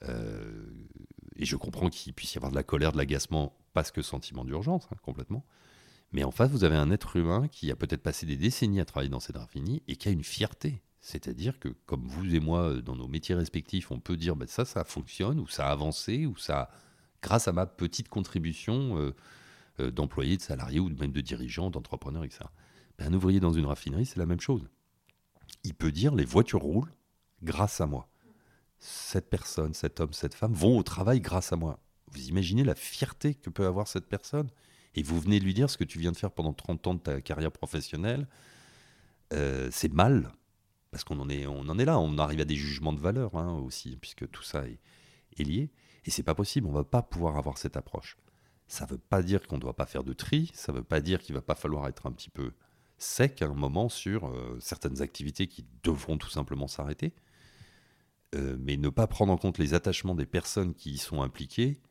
[0.04, 0.66] Euh,
[1.36, 4.46] et je comprends qu'il puisse y avoir de la colère, de l'agacement, parce que sentiment
[4.46, 5.46] d'urgence, hein, complètement.
[6.12, 8.86] Mais en face, vous avez un être humain qui a peut-être passé des décennies à
[8.86, 10.82] travailler dans cette raffinerie et qui a une fierté.
[11.00, 14.48] C'est-à-dire que, comme vous et moi, euh, dans nos métiers respectifs, on peut dire ben,
[14.48, 16.70] ça, ça fonctionne, ou ça a avancé, ou ça,
[17.22, 18.98] grâce à ma petite contribution
[19.80, 22.46] euh, d'employé, de salarié, ou même de dirigeant, d'entrepreneur, etc.
[22.98, 24.68] Ben, un ouvrier dans une raffinerie, c'est la même chose.
[25.64, 26.94] Il peut dire les voitures roulent
[27.42, 28.11] grâce à moi.
[28.82, 31.80] Cette personne, cet homme, cette femme vont au travail grâce à moi.
[32.12, 34.50] Vous imaginez la fierté que peut avoir cette personne?
[34.96, 36.94] Et vous venez de lui dire ce que tu viens de faire pendant 30 ans
[36.96, 38.28] de ta carrière professionnelle,
[39.32, 40.34] c'est mal
[40.92, 43.36] parce qu'on en est, on en est là, on arrive à des jugements de valeur
[43.36, 44.80] hein, aussi, puisque tout ça est,
[45.44, 45.72] lié.
[46.06, 48.18] Et c'est pas possible, on va pas pouvoir avoir cette approche.
[48.68, 51.20] Ça veut pas dire qu'on ne doit pas faire de tri, ça veut pas dire
[51.22, 52.52] qu'il va pas falloir être un petit peu
[52.98, 57.14] sec à un moment sur euh, certaines activités qui devront tout simplement s'arrêter.
[58.36, 61.82] Euh, mais ne pas prendre en compte les attachements des personnes qui y sont impliquées,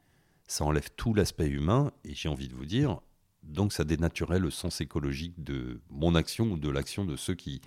[0.47, 3.01] ça enlève tout l'aspect humain, et j'ai envie de vous dire,
[3.43, 7.61] donc ça dénaturait le sens écologique de mon action ou de l'action de ceux qui,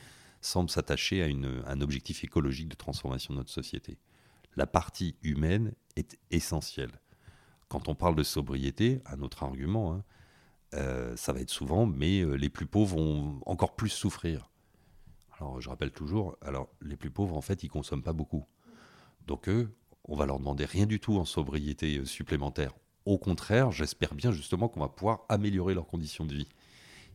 [0.46, 1.28] semble s'attacher à,
[1.70, 3.98] un objectif écologique de transformation de notre société.
[4.56, 6.92] La partie humaine est essentielle.
[7.70, 10.04] Quand on parle de sobriété, un autre argument, hein,
[10.76, 14.50] euh, ça va être souvent, mais euh, les plus pauvres vont encore plus souffrir.
[15.40, 18.46] Alors je rappelle toujours, alors les plus pauvres en fait ils consomment pas beaucoup,
[19.28, 19.70] donc eux,
[20.06, 22.74] on va leur demander rien du tout en sobriété euh, supplémentaire.
[23.06, 26.48] Au contraire, j'espère bien justement qu'on va pouvoir améliorer leurs conditions de vie.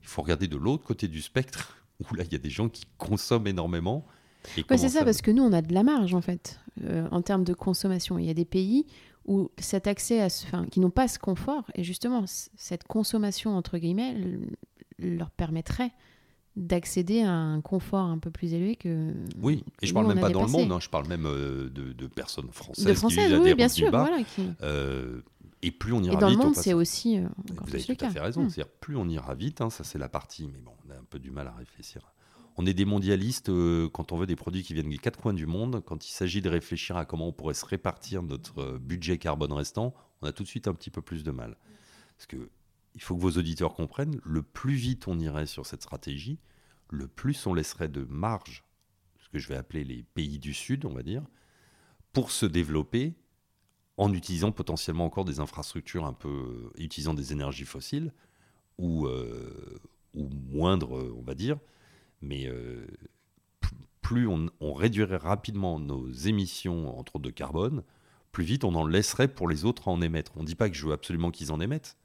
[0.03, 2.69] Il faut regarder de l'autre côté du spectre où là, il y a des gens
[2.69, 4.07] qui consomment énormément.
[4.45, 7.45] c'est ça, parce que nous, on a de la marge, en fait, euh, en termes
[7.45, 8.19] de consommation.
[8.19, 8.87] Il y a des pays
[9.27, 13.57] où cet accès à ce, enfin, qui n'ont pas ce confort, et justement, cette consommation,
[13.57, 14.17] entre guillemets,
[14.99, 15.93] leur permettrait
[16.59, 19.13] d'accéder à un confort un peu plus élevé que.
[19.41, 22.07] Oui, et je parle même pas dans le monde, hein, je parle même euh, de,
[22.07, 22.85] personnes françaises.
[22.85, 23.91] De françaises, oui, bien sûr.
[23.91, 24.19] Voilà,
[24.63, 25.21] euh,
[25.63, 26.39] et plus on ira et dans vite.
[26.39, 27.19] le monde, c'est aussi.
[27.19, 27.29] Euh,
[27.63, 28.43] vous avez tout à fait raison.
[28.43, 28.51] Hmm.
[28.51, 31.05] C'est-à-dire, plus on ira vite, hein, ça c'est la partie, mais bon, on a un
[31.09, 32.03] peu du mal à réfléchir.
[32.61, 33.53] On est des mondialistes
[33.93, 35.81] quand on veut des produits qui viennent des quatre coins du monde.
[35.87, 39.95] Quand il s'agit de réfléchir à comment on pourrait se répartir notre budget carbone restant,
[40.23, 41.57] on a tout de suite un petit peu plus de mal.
[42.17, 42.51] Parce que
[42.99, 46.40] il faut que vos auditeurs comprennent, le plus vite on irait sur cette stratégie,
[46.90, 48.64] le plus on laisserait de marge,
[49.20, 51.22] ce que je vais appeler les pays du Sud, on va dire,
[52.12, 53.14] pour se développer
[53.99, 56.28] en utilisant potentiellement encore des infrastructures un peu,
[56.74, 58.12] euh, utilisant des énergies fossiles,
[58.78, 59.78] ou, euh,
[60.51, 61.57] moindres, on va dire,
[62.20, 62.84] mais euh,
[64.03, 67.84] plus on, réduirait rapidement nos émissions, entre autres de carbone,
[68.32, 70.32] plus vite on en laisserait pour les autres à en émettre.
[70.36, 71.96] On ne dit pas que je veux absolument qu'ils en émettent,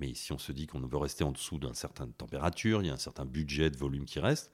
[0.00, 2.90] mais si on se dit qu'on veut rester en dessous d'une certaine température, il y
[2.90, 4.50] a un certain budget de volume qui reste,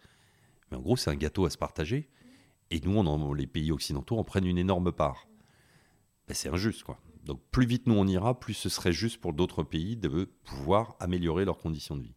[0.71, 2.09] mais en gros c'est un gâteau à se partager,
[2.73, 5.29] et nous, on les pays occidentaux en prennent une énorme part.
[6.27, 6.83] Ben, c'est injuste.
[6.83, 6.99] Quoi.
[7.25, 10.97] Donc plus vite nous on ira, plus ce serait juste pour d'autres pays de pouvoir
[10.99, 12.15] améliorer leurs conditions de vie.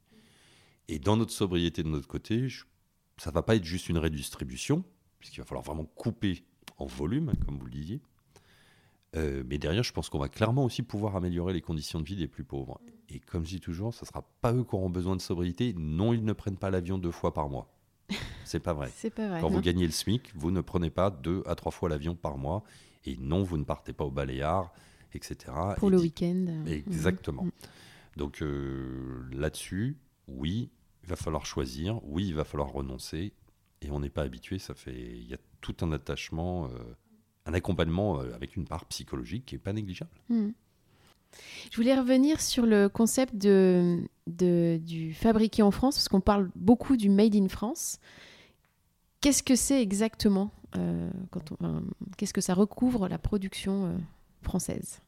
[0.87, 2.47] Et dans notre sobriété de notre côté,
[3.17, 4.83] ça ne va pas être juste une redistribution,
[5.19, 6.43] puisqu'il va falloir vraiment couper
[6.77, 8.01] en volume, comme vous le disiez.
[9.15, 12.15] Euh, mais derrière, je pense qu'on va clairement aussi pouvoir améliorer les conditions de vie
[12.15, 12.79] des plus pauvres.
[13.09, 15.73] Et comme je dis toujours, ce ne sera pas eux qui auront besoin de sobriété.
[15.77, 17.73] Non, ils ne prennent pas l'avion deux fois par mois.
[18.45, 18.89] C'est pas vrai.
[18.95, 19.41] C'est pas vrai.
[19.41, 22.37] Quand vous gagnez le SMIC, vous ne prenez pas deux à trois fois l'avion par
[22.37, 22.63] mois.
[23.05, 24.71] Et non, vous ne partez pas au Baléares,
[25.13, 25.53] etc.
[25.77, 26.65] Pour le week-end.
[26.67, 27.45] Exactement.
[27.45, 27.51] Mm.
[28.17, 29.97] Donc euh, là-dessus,
[30.27, 30.69] oui,
[31.03, 31.99] il va falloir choisir.
[32.03, 33.33] Oui, il va falloir renoncer.
[33.81, 34.59] Et on n'est pas habitué.
[34.59, 36.67] Ça fait, il y a tout un attachement.
[36.67, 36.69] Euh,
[37.49, 40.11] un accompagnement euh, avec une part psychologique qui n'est pas négligeable.
[40.29, 40.49] Hmm.
[41.69, 46.97] Je voulais revenir sur le concept de, du fabriqué en France, parce qu'on parle beaucoup
[46.97, 47.99] du Made in France.
[49.21, 51.09] Qu'est-ce que c'est exactement euh,
[52.17, 53.97] Qu'est-ce que ça recouvre la production euh,
[54.41, 55.01] française?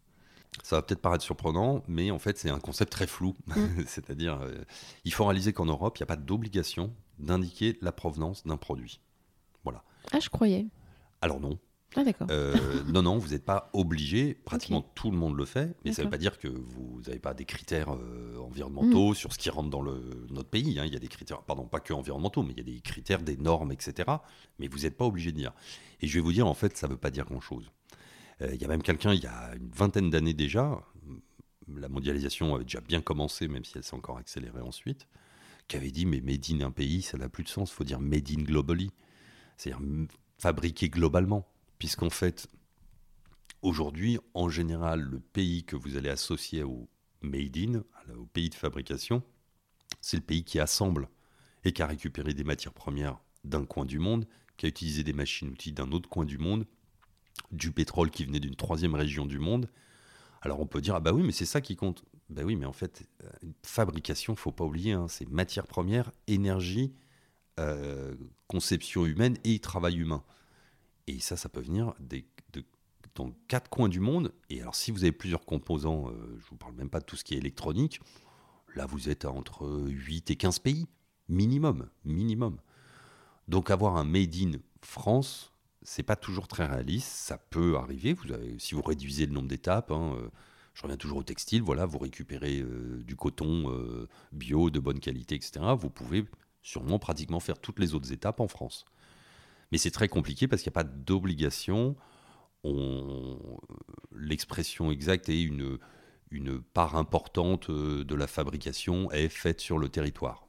[0.63, 3.35] Ça va peut-être paraître surprenant, mais en fait, c'est un concept très flou.
[3.47, 3.81] Hmm.
[3.87, 4.41] C'est-à-dire,
[5.05, 8.99] il faut réaliser qu'en Europe, il n'y a pas d'obligation d'indiquer la provenance d'un produit.
[9.63, 9.83] Voilà.
[10.11, 10.67] Ah, je croyais.
[11.21, 11.57] Alors non.
[11.95, 12.27] Ah, d'accord.
[12.31, 12.55] Euh,
[12.87, 14.33] non, non, vous n'êtes pas obligé.
[14.33, 15.75] Pratiquement tout le monde le fait.
[15.83, 19.15] Mais ça ne veut pas dire que vous n'avez pas des critères euh, environnementaux mm.
[19.15, 20.79] sur ce qui rentre dans le, notre pays.
[20.79, 20.85] Hein.
[20.85, 23.21] Il y a des critères, pardon, pas que environnementaux, mais il y a des critères,
[23.21, 24.09] des normes, etc.
[24.59, 25.53] Mais vous n'êtes pas obligé de dire.
[26.01, 27.69] Et je vais vous dire, en fait, ça ne veut pas dire grand-chose.
[28.41, 30.81] Euh, il y a même quelqu'un, il y a une vingtaine d'années déjà,
[31.67, 35.07] la mondialisation avait déjà bien commencé, même si elle s'est encore accélérée ensuite,
[35.67, 37.71] qui avait dit, mais made in un pays, ça n'a plus de sens.
[37.71, 38.91] Il faut dire made in globally.
[39.57, 39.81] C'est-à-dire
[40.37, 41.47] fabriquer globalement
[41.81, 42.47] puisqu'en fait,
[43.63, 46.87] aujourd'hui, en général, le pays que vous allez associer au
[47.21, 47.83] made in,
[48.15, 49.23] au pays de fabrication,
[49.99, 51.09] c'est le pays qui assemble
[51.63, 54.27] et qui a récupéré des matières premières d'un coin du monde,
[54.57, 56.67] qui a utilisé des machines-outils d'un autre coin du monde,
[57.51, 59.67] du pétrole qui venait d'une troisième région du monde.
[60.43, 62.05] Alors on peut dire, ah bah oui, mais c'est ça qui compte.
[62.29, 63.29] Bah oui, mais en fait, euh,
[63.63, 66.93] fabrication, faut pas oublier, hein, c'est matières premières, énergie,
[67.59, 68.13] euh,
[68.45, 70.23] conception humaine et travail humain.
[71.07, 71.93] Et ça, ça peut venir
[73.15, 74.33] dans quatre coins du monde.
[74.49, 77.05] Et alors, si vous avez plusieurs composants, euh, je ne vous parle même pas de
[77.05, 77.99] tout ce qui est électronique,
[78.75, 80.87] là, vous êtes entre 8 et 15 pays,
[81.27, 82.57] minimum, minimum.
[83.47, 87.07] Donc, avoir un Made in France, c'est pas toujours très réaliste.
[87.07, 88.15] Ça peut arriver.
[88.59, 90.29] Si vous réduisez le nombre d'étapes, hein, euh,
[90.73, 95.35] je reviens toujours au textile, voilà, vous récupérez euh, du coton bio de bonne qualité,
[95.35, 95.59] etc.
[95.77, 96.25] Vous pouvez
[96.61, 98.85] sûrement pratiquement faire toutes les autres étapes en France.
[99.71, 101.95] Mais c'est très compliqué parce qu'il n'y a pas d'obligation.
[104.13, 105.79] L'expression exacte est une,
[106.31, 110.47] une part importante euh, de la fabrication est faite sur le territoire.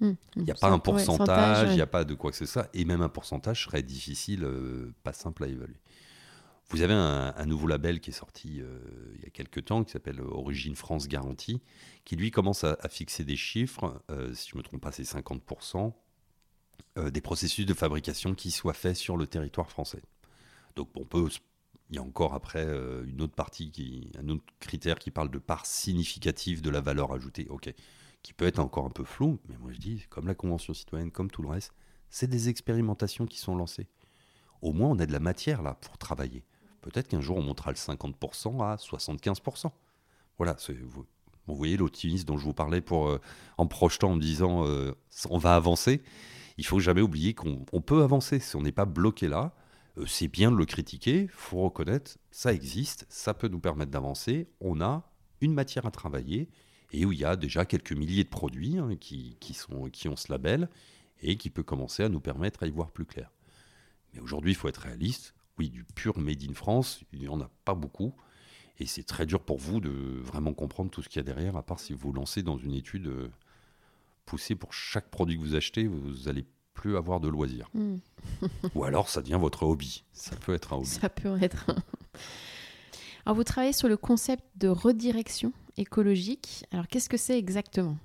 [0.00, 0.12] Hmm.
[0.36, 2.68] Il n'y a pas un pourcentage, il n'y a pas de quoi que ce soit,
[2.72, 5.80] et même un pourcentage serait difficile, euh, pas simple à évaluer.
[6.70, 8.78] Vous avez un, nouveau label qui est sorti euh,
[9.14, 11.62] il y a quelques temps, qui s'appelle Origine France Garantie,
[12.04, 14.02] qui lui commence à, fixer des chiffres,
[14.34, 15.90] si je ne me trompe pas, c'est 50%, euh,
[16.96, 20.02] des processus de fabrication qui soient faits sur le territoire français.
[20.74, 21.04] Donc on
[21.90, 25.30] il y a encore après euh, une autre partie, qui, un autre critère qui parle
[25.30, 27.72] de part significative de la valeur ajoutée, ok,
[28.22, 31.10] qui peut être encore un peu flou, mais moi je dis, comme la Convention citoyenne,
[31.10, 31.72] comme tout le reste,
[32.10, 33.86] c'est des expérimentations qui sont lancées.
[34.60, 36.44] Au moins on a de la matière là pour travailler.
[36.82, 39.70] Peut-être qu'un jour on montera le 50% à 75%.
[40.36, 41.06] Voilà, vous,
[41.46, 43.20] vous voyez l'optimisme dont je vous parlais pour, euh,
[43.56, 44.64] en projetant, en me disant
[45.30, 46.02] on va avancer
[46.58, 48.40] il faut jamais oublier qu'on peut avancer.
[48.40, 49.54] Si on n'est pas bloqué là,
[49.96, 54.48] euh, c'est bien de le critiquer, faut reconnaître, ça existe, ça peut nous permettre d'avancer.
[54.60, 56.50] On a une matière à travailler
[56.92, 60.32] et où il y a déjà quelques milliers de produits hein, qui, qui ont ce
[60.32, 60.68] label
[61.22, 63.30] et qui peut commencer à nous permettre à y voir plus clair.
[64.12, 65.34] Mais aujourd'hui, il faut être réaliste.
[65.58, 68.14] Oui, du pur Made in France, il n'y en a pas beaucoup.
[68.78, 71.56] Et c'est très dur pour vous de vraiment comprendre tout ce qu'il y a derrière,
[71.56, 73.28] à part si vous vous lancez dans une étude euh,
[74.28, 77.70] pousser pour chaque produit que vous achetez, vous allez plus avoir de loisirs.
[77.72, 77.96] Hmm.
[78.74, 80.04] Ou alors ça devient votre hobby.
[80.12, 80.86] Ça peut être un hobby.
[80.86, 81.64] Ça peut être.
[83.24, 86.66] alors vous travaillez sur le concept de redirection écologique.
[86.70, 87.96] Alors qu'est-ce que c'est exactement?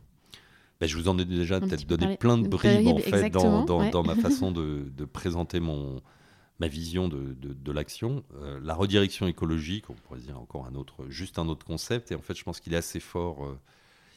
[0.79, 4.03] Ben, je vous en ai déjà peut-être donné plein de bribes en fait dans, dans,
[4.03, 6.01] ma façon de, de, présenter mon,
[6.59, 8.23] ma vision de, de, l'action.
[8.35, 12.15] Euh, la redirection écologique, on pourrait dire encore un autre, juste un autre concept, et
[12.15, 13.59] en fait je pense qu'il est assez fort euh,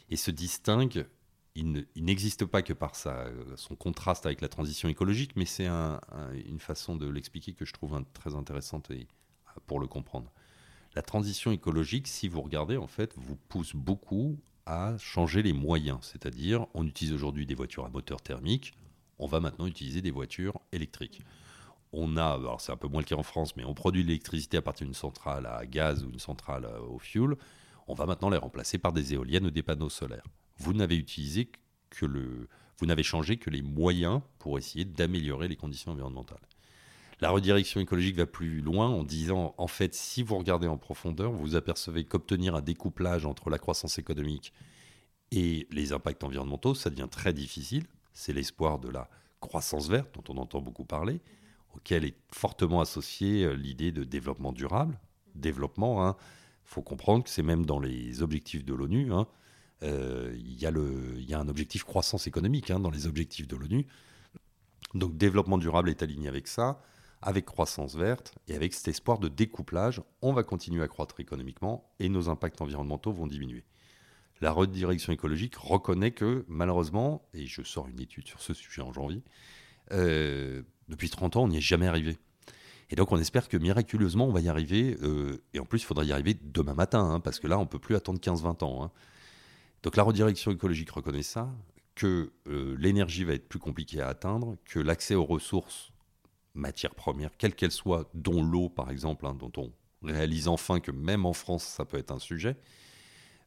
[0.08, 1.06] et se distingue
[1.56, 6.96] il n'existe pas que par son contraste avec la transition écologique, mais c'est une façon
[6.96, 9.08] de l'expliquer que je trouve très intéressante et,
[9.66, 10.30] pour le comprendre.
[10.94, 15.98] La transition écologique, si vous regardez, en fait, vous pousse beaucoup à changer les moyens.
[16.02, 18.74] C'est-à-dire, on utilise aujourd'hui des voitures à moteur thermique,
[19.18, 21.22] on va maintenant utiliser des voitures électriques.
[21.92, 24.58] On a, c'est un peu moins le cas en France, mais on produit de l'électricité
[24.58, 27.36] à partir d'une centrale à gaz ou une centrale au fuel.
[27.88, 30.26] On va maintenant les remplacer par des éoliennes ou des panneaux solaires
[30.58, 31.50] vous n'avez utilisé
[31.90, 32.48] que le,
[32.78, 36.40] vous n'avez changé que les moyens pour essayer d'améliorer les conditions environnementales.
[37.20, 41.32] La redirection écologique va plus loin en disant, en fait, si vous regardez en profondeur,
[41.32, 44.52] vous apercevez qu'obtenir un découplage entre la croissance économique
[45.32, 47.86] et les impacts environnementaux, ça devient très difficile.
[48.12, 49.08] C'est l'espoir de la
[49.40, 51.22] croissance verte, dont on entend beaucoup parler,
[51.74, 54.98] auquel est fortement associée euh, l'idée de développement durable.
[55.34, 56.16] Développement, il hein,
[56.64, 59.12] faut comprendre que c'est même dans les objectifs de l'ONU.
[59.12, 59.26] Hein,
[59.82, 60.66] euh, il y,
[61.34, 63.86] a un objectif croissance économique hein, dans les objectifs de l'ONU.
[64.94, 66.80] Donc développement durable est aligné avec ça,
[67.20, 70.02] avec croissance verte et avec cet espoir de découplage.
[70.22, 73.64] On va continuer à croître économiquement et nos impacts environnementaux vont diminuer.
[74.40, 78.92] La redirection écologique reconnaît que malheureusement, et je sors une étude sur ce sujet en
[78.92, 79.22] janvier,
[79.92, 82.18] euh, depuis 30 ans, on n'y est jamais arrivé.
[82.90, 84.96] Et donc on espère que miraculeusement, on va y arriver.
[85.02, 87.68] Euh, et en plus, il faudra y arriver demain matin, parce que là, on ne
[87.68, 88.92] peut plus attendre 15-20 ans.
[89.86, 91.48] Donc la redirection écologique reconnaît ça,
[91.94, 95.92] que euh, l'énergie va être plus compliquée à atteindre, que l'accès aux ressources,
[96.54, 99.72] matières premières, quelles qu'elles soient, dont l'eau par exemple, hein, dont on
[100.02, 102.56] réalise enfin que même en France ça peut être un sujet,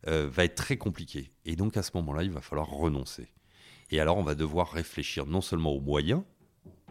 [0.08, 1.34] euh, va être très compliqué.
[1.44, 3.28] Et donc à ce moment-là, il va falloir renoncer.
[3.92, 6.24] Et alors on va devoir réfléchir non seulement aux moyens,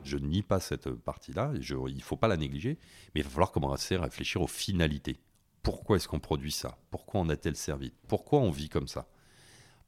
[0.05, 2.77] je nie pas cette partie-là, il ne faut pas la négliger,
[3.15, 5.17] mais il va falloir commencer à réfléchir aux finalités.
[5.63, 6.77] Pourquoi est-ce qu'on produit ça?
[6.91, 9.09] Pourquoi on a tel servi Pourquoi on vit comme ça?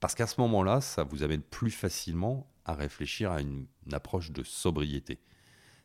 [0.00, 4.44] Parce qu'à ce moment-là, ça vous amène plus facilement à réfléchir à une, approche de
[4.44, 5.18] sobriété.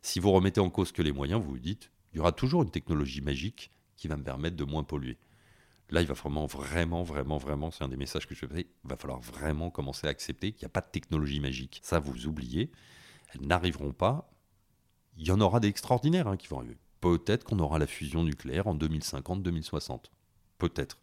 [0.00, 2.62] Si vous remettez en cause que les moyens, vous vous dites, il y aura toujours
[2.62, 5.18] une technologie magique qui va me permettre de moins polluer.
[5.90, 8.88] Là, il va vraiment, vraiment, vraiment, vraiment, c'est un des messages que je fais, il
[8.88, 11.80] va falloir vraiment commencer à accepter qu'il n'y a pas de technologie magique.
[11.82, 12.70] Ça, vous oubliez.
[13.34, 14.30] Elles n'arriveront pas.
[15.16, 16.76] Il y en aura des extraordinaires hein, qui vont arriver.
[17.00, 20.04] Peut-être qu'on aura la fusion nucléaire en 2050-2060.
[20.58, 20.98] Peut-être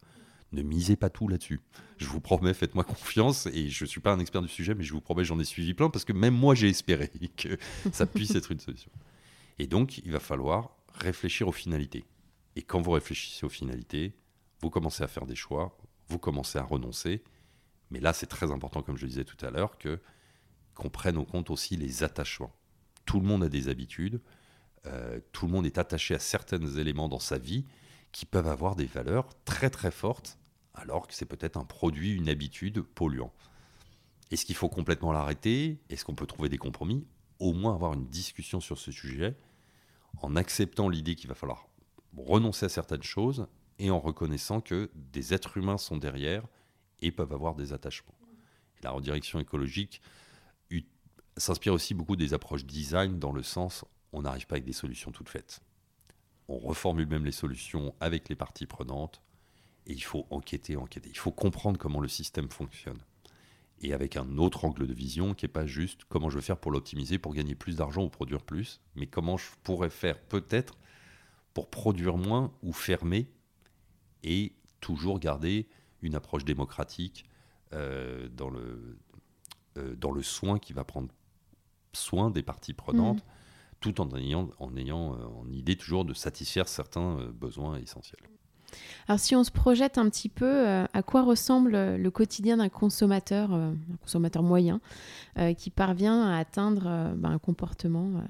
[0.54, 1.60] ne misez pas tout là-dessus.
[1.98, 4.84] Je vous promets, faites-moi confiance, et je ne suis pas un expert du sujet, mais
[4.84, 7.58] je vous promets, j'en ai suivi plein, parce que même moi, j'ai espéré que
[7.92, 8.92] ça puisse être une solution.
[9.60, 12.06] Et donc, il va falloir réfléchir aux finalités.
[12.56, 14.16] Et quand vous réfléchissez aux finalités,
[14.62, 15.78] vous commencez à faire des choix,
[16.08, 17.24] vous commencez à renoncer.
[17.90, 19.78] Mais là, c'est très important, comme je disais tout à l'heure,
[20.76, 22.54] qu'on prenne en compte aussi les attachements.
[23.06, 24.22] Tout le monde a des habitudes,
[24.86, 27.66] euh, tout le monde est attaché à certains éléments dans sa vie
[28.12, 30.38] qui peuvent avoir des valeurs très très fortes
[30.74, 33.34] alors que c'est peut-être un produit, une habitude polluant.
[34.32, 35.80] Est-ce qu'il faut complètement l'arrêter?
[35.90, 37.06] Est-ce qu'on peut trouver des compromis?
[37.40, 39.38] Au moins avoir une discussion sur ce sujet
[40.22, 41.68] en acceptant l'idée qu'il va falloir
[42.16, 43.48] renoncer à certaines choses
[43.80, 46.46] et en reconnaissant que des êtres humains sont derrière
[47.02, 48.14] et peuvent avoir des attachements.
[48.82, 50.02] la redirection écologique
[51.38, 55.12] s'inspire aussi beaucoup des approches design dans le sens on n'arrive pas avec des solutions
[55.12, 55.60] toutes faites.
[56.48, 59.22] On reformule même les solutions avec les parties prenantes
[59.86, 61.10] et il faut enquêter, enquêter.
[61.10, 63.00] Il faut comprendre comment le système fonctionne.
[63.82, 66.58] Et avec un autre angle de vision qui n'est pas juste comment je vais faire
[66.58, 70.78] pour l'optimiser, pour gagner plus d'argent ou produire plus, mais comment je pourrais faire peut-être
[71.54, 73.28] pour produire moins ou fermer
[74.24, 75.68] et toujours garder
[76.02, 77.26] une approche démocratique
[77.74, 78.98] euh, dans, le,
[79.78, 81.10] euh, dans le soin qui va prendre
[81.94, 83.30] soin des parties prenantes, mmh.
[83.82, 88.22] tout en ayant, en ayant euh, en idée toujours de satisfaire certains besoins essentiels.
[89.08, 92.70] Alors si on se projette un petit peu, euh, à quoi ressemble le quotidien d'un
[92.70, 94.80] consommateur, euh, un consommateur moyen,
[95.38, 98.24] euh, qui parvient à atteindre ben, un comportement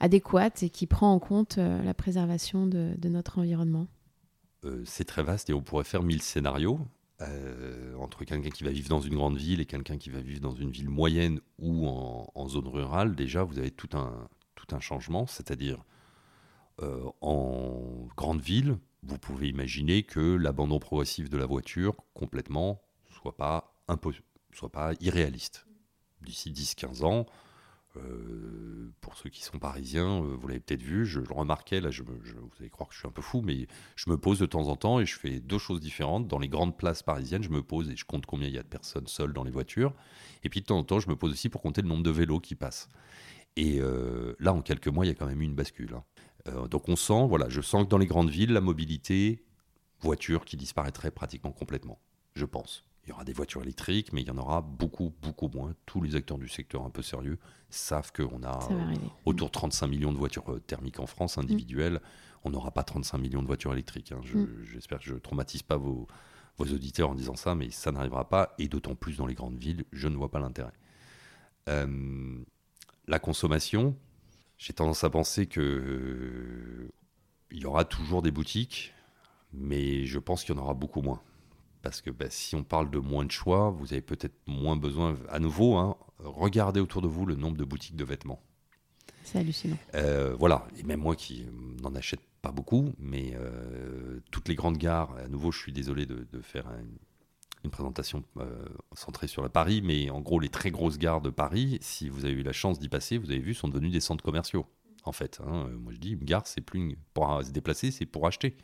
[0.00, 3.86] adéquat et qui prend en compte la préservation de, notre environnement?
[4.84, 6.80] C'est très vaste et on pourrait faire mille scénarios.
[7.98, 10.54] entre quelqu'un qui va vivre dans une grande ville et quelqu'un qui va vivre dans
[10.54, 14.80] une ville moyenne ou en, en zone rurale, déjà vous avez tout un, tout un
[14.80, 15.82] changement, c'est-à-dire
[17.22, 18.76] en grande ville,
[19.06, 23.72] vous pouvez imaginer que l'abandon progressif de la voiture complètement soit pas
[24.52, 25.66] soit pas irréaliste.
[26.22, 27.26] D'ici 10-15 ans,
[27.96, 31.90] euh, pour ceux qui sont parisiens, euh, vous l'avez peut-être vu, je le remarquais, là,
[31.90, 32.18] je, vous
[32.58, 34.76] allez croire que je suis un peu fou, mais je me pose de temps en
[34.76, 36.26] temps et je fais deux choses différentes.
[36.26, 38.62] Dans les grandes places parisiennes, je me pose et je compte combien il y a
[38.62, 39.94] de personnes seules dans les voitures.
[40.42, 42.10] Et puis de temps en temps, je me pose aussi pour compter le nombre de
[42.10, 42.88] vélos qui passent.
[43.56, 45.94] Et euh, là, en quelques mois, il y a quand même eu une bascule.
[45.94, 46.04] Hein.
[46.48, 49.44] Euh, donc on sent, voilà, je sens que dans les grandes villes, la mobilité,
[50.00, 51.98] voiture qui disparaîtrait pratiquement complètement,
[52.34, 52.84] je pense.
[53.06, 55.74] Il y aura des voitures électriques, mais il y en aura beaucoup, beaucoup moins.
[55.86, 57.38] Tous les acteurs du secteur un peu sérieux
[57.70, 58.58] savent qu'on a
[59.24, 62.00] autour de 35 millions de voitures euh, thermiques en France, individuelles.
[62.42, 64.10] On n'aura pas 35 millions de voitures électriques.
[64.10, 64.20] Hein.
[64.34, 64.46] Mm.
[64.64, 66.08] J'espère que je ne traumatise pas vos,
[66.58, 68.54] auditeurs en disant ça, mais ça n'arrivera pas.
[68.58, 70.72] Et d'autant plus dans les grandes villes, je ne vois pas l'intérêt.
[71.68, 72.38] Euh,
[73.06, 73.96] la consommation,
[74.58, 76.92] j'ai tendance à penser que euh,
[77.50, 78.94] il y aura toujours des boutiques,
[79.52, 81.22] mais je pense qu'il y en aura beaucoup moins.
[81.82, 85.16] parce que bah, si on parle de moins de choix, vous avez peut-être moins besoin,
[85.28, 88.42] à nouveau, hein, regardez autour de vous le nombre de boutiques de vêtements.
[89.22, 89.78] C'est hallucinant.
[89.94, 91.46] Euh, voilà, et même moi qui
[91.82, 96.06] n'en achète pas beaucoup, mais euh, toutes les grandes gares, à nouveau, je suis désolé
[96.06, 96.96] de, faire une
[97.70, 101.78] présentation euh, centrée sur la Paris, mais en gros, les très grosses gares de Paris,
[101.80, 104.24] si vous avez eu la chance d'y passer, vous avez vu, sont devenues des centres
[104.24, 104.66] commerciaux.
[105.04, 105.68] En fait, hein.
[105.78, 108.56] moi je dis, une gare, c'est plus pour se déplacer, c'est pour acheter.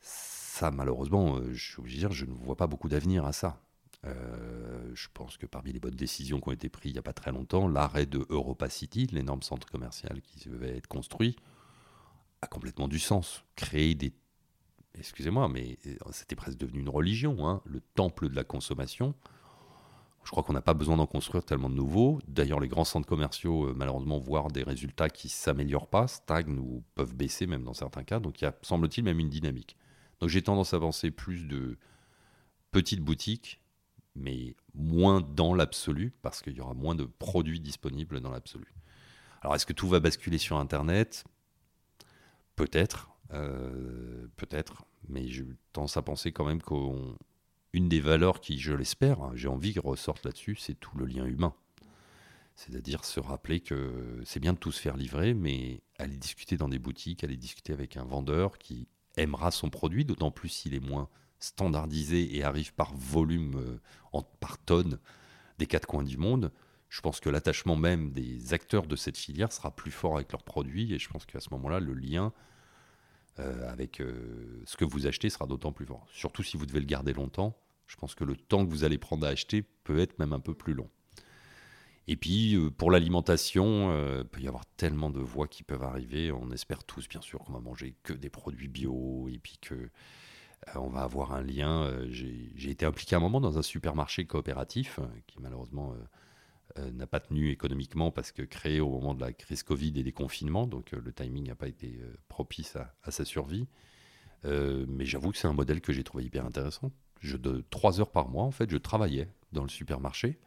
[0.00, 3.60] Ça, malheureusement, je suis obligé de dire, je ne vois pas beaucoup d'avenir à ça.
[4.04, 7.02] Euh, je pense que parmi les bonnes décisions qui ont été prises il n'y a
[7.02, 11.36] pas très longtemps, l'arrêt de Europa City, l'énorme centre commercial qui devait être construit,
[12.40, 13.44] a complètement du sens.
[13.54, 14.12] Créer des...
[14.98, 19.14] Excusez-moi, mais euh, c'était presque devenu une religion, hein, le temple de la consommation.
[20.24, 22.20] Je crois qu'on n'a pas besoin d'en construire tellement de nouveaux.
[22.28, 26.58] D'ailleurs, les grands centres commerciaux, euh, malheureusement, voient des résultats qui ne s'améliorent pas, stagnent
[26.58, 28.20] ou peuvent baisser même dans certains cas.
[28.20, 29.76] Donc il y a, semble-t-il, même une dynamique.
[30.20, 31.78] Donc j'ai tendance à penser plus de
[32.70, 33.62] petites boutiques
[34.14, 38.66] mais moins dans l'absolu, parce qu'il y aura moins de produits disponibles dans l'absolu.
[39.40, 41.24] Alors est-ce que tout va basculer sur Internet?
[42.56, 43.10] Peut-être,
[44.36, 49.32] peut-être, mais j'ai tendance à penser quand même qu'une des valeurs qui, je l'espère, hein,
[49.34, 51.54] j'ai envie qu'elle ressorte là-dessus, c'est tout le lien humain.
[52.54, 56.68] C'est-à-dire se rappeler que c'est bien de tout se faire livrer, mais aller discuter dans
[56.68, 60.80] des boutiques, aller discuter avec un vendeur qui aimera son produit, d'autant plus s'il est
[60.80, 61.08] moins
[61.38, 63.80] standardisé et arrive par volume,
[64.14, 64.98] euh, par tonne
[65.58, 66.52] des quatre coins du monde,
[66.88, 70.42] je pense que l'attachement même des acteurs de cette filière sera plus fort avec leurs
[70.42, 72.32] produits et je pense qu'à ce moment-là, le lien
[73.38, 76.06] euh, avec euh, ce que vous achetez sera d'autant plus fort.
[76.12, 77.56] Surtout si vous devez le garder longtemps,
[77.86, 80.40] je pense que le temps que vous allez prendre à acheter peut être même un
[80.40, 80.88] peu plus long.
[82.08, 86.32] Et puis pour l'alimentation, il peut y avoir tellement de voies qui peuvent arriver.
[86.32, 89.88] On espère tous, bien sûr, qu'on va manger que des produits bio et puis que
[90.68, 91.84] euh, on va avoir un lien.
[91.84, 95.94] Euh, j'ai été impliqué un moment dans un supermarché coopératif euh, qui malheureusement
[96.92, 100.12] n'a pas tenu économiquement parce que créé au moment de la crise Covid et des
[100.12, 103.66] confinements, donc le timing n'a pas été propice à, sa survie.
[104.44, 106.92] mais j'avoue que c'est un modèle que j'ai trouvé hyper intéressant.
[107.20, 110.38] Je, de trois heures par mois, en fait, je travaillais dans le supermarché.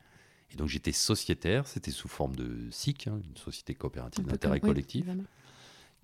[0.51, 5.05] Et donc j'étais sociétaire, c'était sous forme de SIC, hein, une société coopérative d'intérêt collectif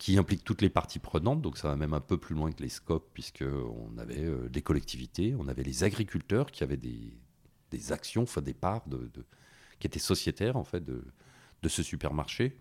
[0.02, 2.64] qui implique toutes les parties prenantes, donc ça va même un peu plus loin que
[2.64, 7.14] les scopes, puisqu'on avait euh, des collectivités, on avait les agriculteurs qui avaient des,
[7.70, 9.12] des actions, enfin des parts, de,
[9.82, 11.04] qui étaient sociétaires en fait de,
[11.62, 12.58] de ce supermarché.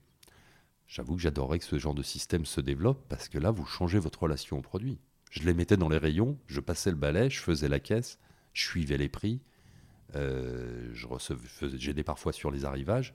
[0.88, 4.00] J'avoue que j'adorerais que ce genre de système se développe, parce que là, vous changez
[4.00, 4.98] votre relation au produit.
[5.30, 8.18] Je les mettais dans les rayons, je passais le balai, je faisais la caisse,
[8.52, 9.40] je suivais les prix,
[10.16, 10.92] euh,
[11.74, 13.14] j'aidais parfois sur les arrivages.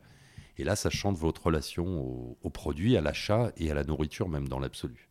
[0.58, 4.48] Et là, ça chante votre relation au, produit, à l'achat et à la nourriture, même
[4.48, 5.10] dans l'absolu.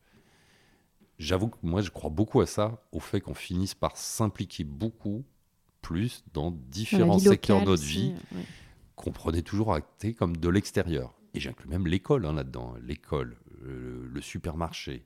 [1.18, 5.22] J'avoue que moi, je crois beaucoup à ça, au fait qu'on finisse par s'impliquer beaucoup
[5.82, 8.14] plus dans différents secteurs de notre vie
[8.96, 11.14] qu'on prenait toujours acté comme de l'extérieur.
[11.34, 12.74] Et j'inclus même l'école hein, là-dedans.
[12.82, 15.04] L'école, le, supermarché,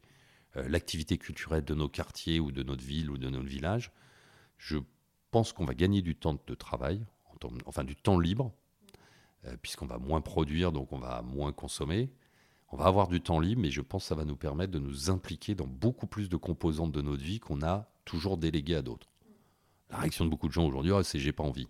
[0.57, 3.93] euh, l'activité culturelle de nos quartiers ou de notre ville ou de notre village.
[4.59, 4.79] Je
[5.31, 7.05] pense qu'on va gagner du temps de travail,
[7.67, 8.53] enfin du temps libre,
[9.47, 12.11] euh, puisqu'on va moins produire, donc on va moins consommer.
[12.71, 14.79] On va avoir du temps libre, mais je pense que ça va nous permettre de
[14.79, 18.83] nous impliquer dans beaucoup plus de composantes de notre vie qu'on a toujours déléguées à
[18.83, 19.09] d'autres.
[19.91, 21.69] La réaction de beaucoup de gens aujourd'hui, ah, c'est j'ai pas envie.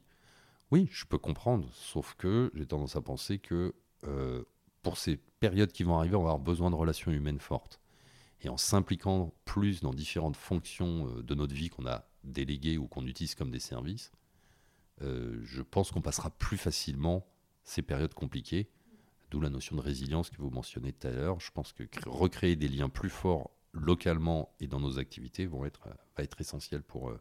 [0.71, 4.45] Oui, je peux comprendre, sauf que j'ai tendance à penser que euh,
[4.83, 7.81] pour ces périodes qui vont arriver, on va avoir besoin de relations humaines fortes.
[8.43, 12.87] Et en s'impliquant plus dans différentes fonctions euh, de notre vie qu'on a déléguées ou
[12.87, 14.13] qu'on utilise comme des services,
[15.01, 17.25] je pense qu'on passera plus facilement
[17.63, 18.69] ces périodes compliquées,
[19.31, 21.39] d'où la notion de résilience que vous mentionnez tout à l'heure.
[21.41, 25.89] Je pense que recréer des liens plus forts localement et dans nos activités vont être,
[26.17, 27.21] va être essentiel pour euh,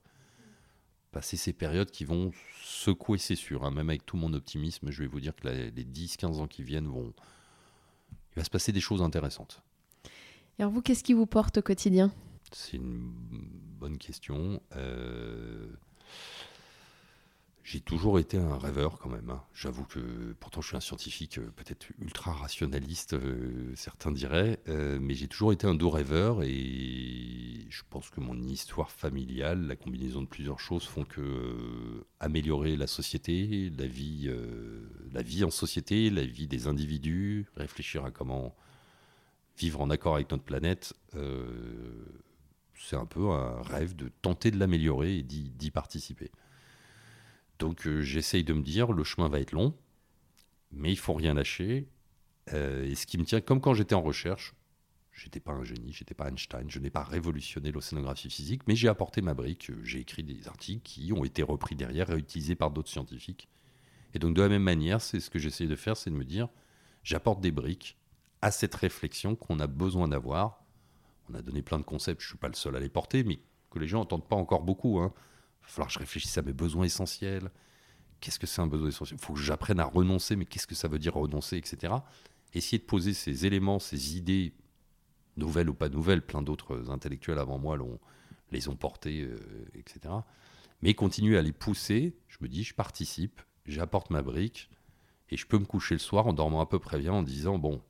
[1.12, 2.32] passer ces périodes qui vont
[2.64, 3.66] secouer, c'est sûr.
[3.66, 3.72] Hein.
[3.72, 6.88] Même avec tout mon optimisme, je vais vous dire que les 10-15 ans qui viennent
[6.88, 7.14] vont...
[8.36, 9.64] Il va se passer des choses intéressantes.
[10.60, 12.12] Et alors vous, qu'est-ce qui vous porte au quotidien?
[12.52, 13.12] C'est une
[13.80, 14.62] bonne question.
[14.76, 15.68] Euh,
[17.68, 19.30] j'ai toujours été un rêveur quand même.
[19.30, 19.44] Hein.
[19.54, 20.00] J'avoue que
[20.40, 25.28] pourtant je suis un scientifique euh, peut-être ultra rationaliste, euh, certains diraient, euh, mais j'ai
[25.28, 30.28] toujours été un doux rêveur et je pense que mon histoire familiale, la combinaison de
[30.28, 34.32] plusieurs choses font que améliorer la société, la vie,
[35.12, 38.56] la vie en société, la vie des individus, réfléchir à comment
[39.58, 40.94] vivre en accord avec notre planète,
[42.76, 46.32] c'est un peu un rêve de tenter de l'améliorer et d'y participer.
[47.60, 49.74] Donc euh, j'essaye de me dire, le chemin va être long,
[50.72, 51.88] mais il faut rien lâcher.
[52.54, 54.54] Euh, et ce qui me tient, comme quand j'étais en recherche,
[55.18, 58.88] J'étais pas un génie, j'étais pas Einstein, je n'ai pas révolutionné l'océanographie physique, mais j'ai
[58.88, 59.72] apporté ma brique.
[59.84, 63.50] J'ai écrit des articles qui ont été repris derrière et utilisés par d'autres scientifiques.
[64.14, 66.24] Et donc de la même manière, c'est ce que j'essaie de faire, c'est de me
[66.24, 66.50] dire,
[67.02, 67.98] j'apporte des briques
[68.44, 70.64] à cette réflexion qu'on a besoin d'avoir.
[71.32, 73.40] On a donné plein de concepts, je suis pas le seul à les porter, mais
[73.72, 75.00] que les gens n'entendent pas encore beaucoup.
[75.00, 75.12] Hein.
[75.68, 77.52] Va falloir que je réfléchisse à mes besoins essentiels.
[78.22, 79.20] Qu'est-ce que c'est un besoin essentiel?
[79.22, 81.94] Il faut que j'apprenne à renoncer, mais qu'est-ce que ça veut dire renoncer, etc.
[82.54, 84.54] Essayer de poser ces éléments, ces idées
[85.36, 87.78] nouvelles ou pas nouvelles, plein d'autres intellectuels avant moi
[88.52, 89.38] les ont portés, euh,
[89.76, 90.14] etc.
[90.82, 94.70] Mais continuer à les pousser, je me dis, je participe, j'apporte ma brique,
[95.30, 97.58] et je peux me coucher le soir en dormant à peu près bien, en disant,
[97.58, 97.82] bon,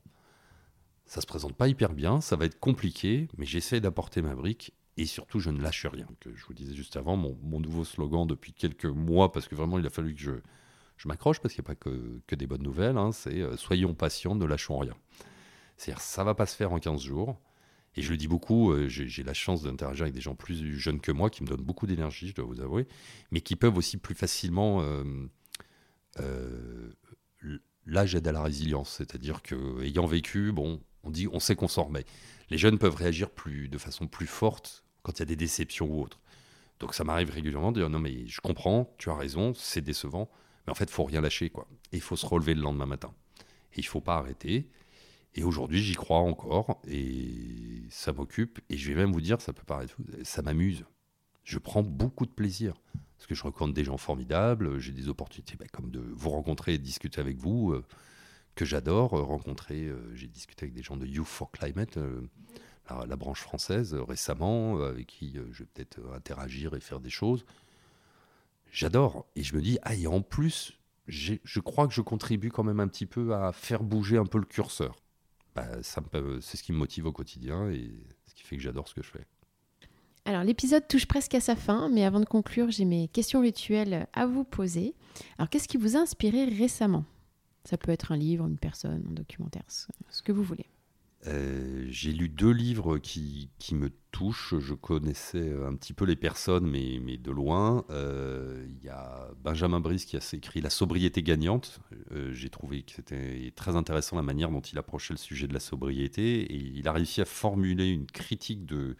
[1.06, 4.74] ça se présente pas hyper bien, ça va être compliqué, mais j'essaie d'apporter ma brique,
[4.98, 6.06] et surtout, je ne lâche rien.
[6.20, 9.78] Que je vous disais juste avant, mon, nouveau slogan depuis quelques mois, parce que vraiment,
[9.78, 10.32] il a fallu que je,
[10.96, 13.56] je m'accroche, parce qu'il n'y a pas que, que, des bonnes nouvelles, hein, c'est euh,
[13.56, 14.94] soyons patients, ne lâchons rien.
[15.76, 17.40] C'est-à-dire, ça va pas se faire en 15 jours.
[17.98, 21.00] Et je le dis beaucoup, euh, j'ai la chance d'interagir avec des gens plus jeunes
[21.00, 22.86] que moi, qui me donnent beaucoup d'énergie, je dois vous avouer,
[23.30, 24.82] mais qui peuvent aussi plus facilement...
[24.82, 25.04] Euh,
[26.20, 26.92] euh,
[27.86, 31.68] là, j'aide à la résilience, c'est-à-dire que ayant vécu, bon, on dit, on sait qu'on
[31.68, 32.04] s'en remet.
[32.50, 35.86] Les jeunes peuvent réagir plus, de façon plus forte quand il y a des déceptions
[35.86, 36.20] ou autres.
[36.80, 40.28] Donc ça m'arrive régulièrement de dire non mais je comprends, tu as raison, c'est décevant,
[40.66, 41.66] mais en fait faut rien lâcher quoi.
[41.92, 43.14] Et il faut se relever le lendemain matin.
[43.72, 44.68] Et il faut pas arrêter.
[45.34, 48.60] Et aujourd'hui, j'y crois encore et ça m'occupe.
[48.68, 50.84] Et je vais même vous dire, ça peut paraître fou, ça m'amuse.
[51.44, 52.74] Je prends beaucoup de plaisir
[53.16, 54.78] parce que je rencontre des gens formidables.
[54.78, 57.84] J'ai des opportunités bah, comme de vous rencontrer et de discuter avec vous, euh,
[58.54, 59.10] que j'adore.
[59.10, 62.20] rencontrer, euh, j'ai discuté avec des gens de Youth for Climate, euh,
[63.06, 67.44] la, branche française, récemment, avec qui je vais peut-être interagir et faire des choses.
[68.70, 69.26] J'adore.
[69.36, 72.80] Et je me dis, ah, et en plus, je crois que je contribue quand même
[72.80, 74.96] un petit peu à faire bouger un peu le curseur.
[75.54, 77.90] Bah, c'est ce qui me motive au quotidien et
[78.26, 79.26] ce qui fait que j'adore ce que je fais.
[80.24, 84.06] Alors l'épisode touche presque à sa fin, mais avant de conclure, j'ai mes questions rituelles
[84.12, 84.94] à vous poser.
[85.38, 87.06] Alors qu'est-ce qui vous a inspiré récemment?
[87.64, 90.66] Ça peut être un livre, une personne, un documentaire, ce que vous voulez.
[91.26, 94.54] Euh, j'ai lu deux livres qui, qui, me touchent.
[94.58, 97.84] Je connaissais un petit peu les personnes, mais, mais de loin.
[97.90, 101.80] Euh, il y a Benjamin Brice qui a écrit La sobriété gagnante.
[102.12, 105.54] Euh, j'ai trouvé que c'était très intéressant la manière dont il approchait le sujet de
[105.54, 106.40] la sobriété.
[106.42, 108.96] Et il a réussi à formuler une critique de,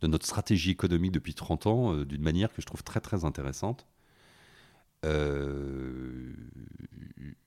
[0.00, 3.86] de notre stratégie économique depuis 30 ans d'une manière que je trouve très très intéressante.
[5.04, 6.32] Euh,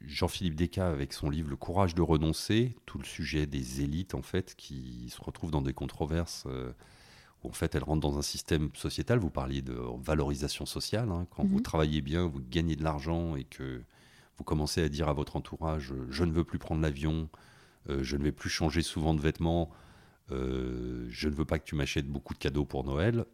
[0.02, 4.22] Jean-Philippe Descas avec son livre Le courage de renoncer, tout le sujet des élites en
[4.22, 6.72] fait qui se retrouvent dans des controverses euh,
[7.44, 9.20] où en fait elles rentrent dans un système sociétal.
[9.20, 11.10] Vous parliez de valorisation sociale.
[11.12, 11.28] Hein.
[11.32, 11.64] quand vous mhm.
[11.64, 13.82] travaillez bien, vous gagnez de l'argent et que
[14.38, 17.30] vous commencez à dire à votre entourage je ne veux plus prendre l'avion,
[17.90, 19.72] euh, je ne vais plus changer souvent de vêtements,
[20.30, 23.26] je ne veux pas que tu m'achètes beaucoup de cadeaux pour Noël.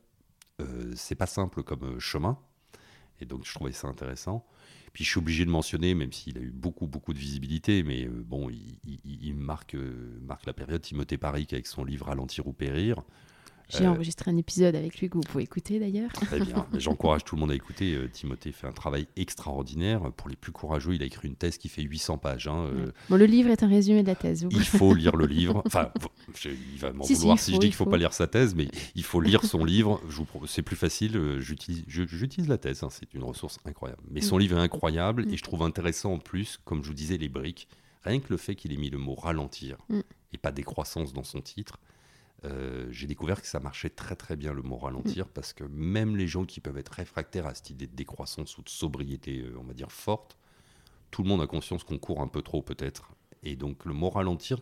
[0.96, 2.38] c'est pas simple comme chemin.
[3.22, 4.46] Et donc, je trouvais ça intéressant.
[4.94, 8.06] Puis, je suis obligé de mentionner, même s'il a eu beaucoup, beaucoup de visibilité, mais
[8.06, 12.54] euh, bon, il, marque, euh, marque la période Timothée Paris avec son livre Ralentir ou
[12.54, 13.02] périr.
[13.72, 16.12] J'ai euh, enregistré un épisode avec lui que vous pouvez écouter d'ailleurs.
[16.12, 16.66] Très bien.
[16.78, 17.94] J'encourage tout le monde à écouter.
[17.96, 20.12] Euh, Timothée fait un travail extraordinaire.
[20.14, 22.48] Pour les plus courageux, il a écrit une thèse qui fait 800 pages.
[22.48, 22.92] Hein, euh.
[23.10, 24.46] Bon, le livre est un résumé de la thèse.
[24.52, 25.62] Il faut lire le livre.
[25.66, 25.92] Enfin,
[26.46, 28.68] il va m'en vouloir si, je dis qu'il ne faut, pas lire sa thèse, mais
[28.96, 30.02] il faut lire son livre.
[30.48, 31.40] C'est plus facile.
[31.40, 32.84] J'utilise la thèse.
[32.84, 34.02] Hein, c'est une ressource incroyable.
[34.10, 34.40] Mais son mm.
[34.40, 35.38] livre est incroyable et mm.
[35.38, 37.68] je trouve intéressant en plus, comme je vous disais, les briques.
[38.04, 40.00] Rien que le fait qu'il ait mis le mot ralentir mm.
[40.34, 41.80] et pas décroissance dans son titre,
[42.44, 45.30] euh, j'ai découvert que ça marchait très très bien le mot ralentir mm.
[45.34, 48.64] parce que même les gens qui peuvent être réfractaires à cette idée de décroissance ou
[48.64, 50.38] de sobriété, euh, on va dire forte,
[51.12, 53.14] tout le monde a conscience qu'on court un peu trop peut-être.
[53.44, 54.60] Et donc le mot ralentir,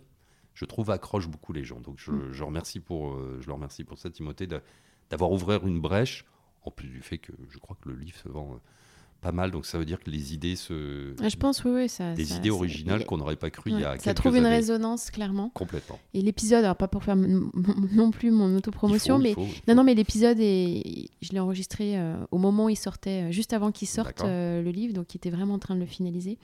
[0.56, 1.80] je trouve accroche beaucoup les gens.
[1.80, 2.34] Donc je, mm.
[2.34, 4.48] je remercie pour, euh, je leur remercie pour ça, Timothée,
[5.10, 6.26] d'avoir ouvert une brèche,
[6.64, 8.60] en plus du fait que je crois que le livre se vend
[9.22, 11.14] pas mal, donc ça veut dire que les idées se.
[11.22, 11.90] Ah, je pense, oui, oui.
[11.90, 14.46] Ça, des idées originales qu'on n'aurait pas cru il y a quelques Ça trouve une
[14.46, 15.50] résonance, clairement.
[15.54, 16.00] Complètement.
[16.14, 19.36] Et l'épisode, alors pas pour faire non plus mon autopromotion, mais.
[19.68, 21.10] non, non, mais l'épisode, est...
[21.22, 24.62] je l'ai enregistré euh, au moment où il sortait, euh, juste avant qu'il sorte euh,
[24.62, 26.38] le livre, donc il était vraiment en train de le finaliser.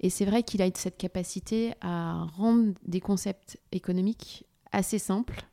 [0.00, 5.44] Et c'est vrai qu'il a cette capacité à rendre des concepts économiques assez simples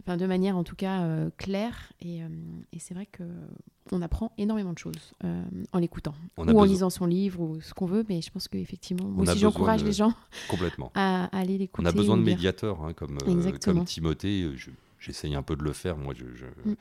[0.00, 1.92] enfin, de manière en tout cas euh, claire.
[2.00, 2.28] Et, euh,
[2.72, 3.24] et c'est vrai que
[3.90, 7.72] on apprend énormément de choses euh, en l'écoutant ou en lisant son livre ou ce
[7.72, 8.04] qu'on veut.
[8.08, 10.12] Mais je pense qu'effectivement, moi aussi j'encourage les gens
[10.48, 10.92] complètement.
[10.94, 11.86] À, aller l'écouter.
[11.86, 13.18] On a besoin de médiateurs hein, comme,
[13.62, 14.50] comme Timothée.
[14.98, 15.96] J'essaye un peu de le faire.
[15.96, 16.74] Moi, je, mm.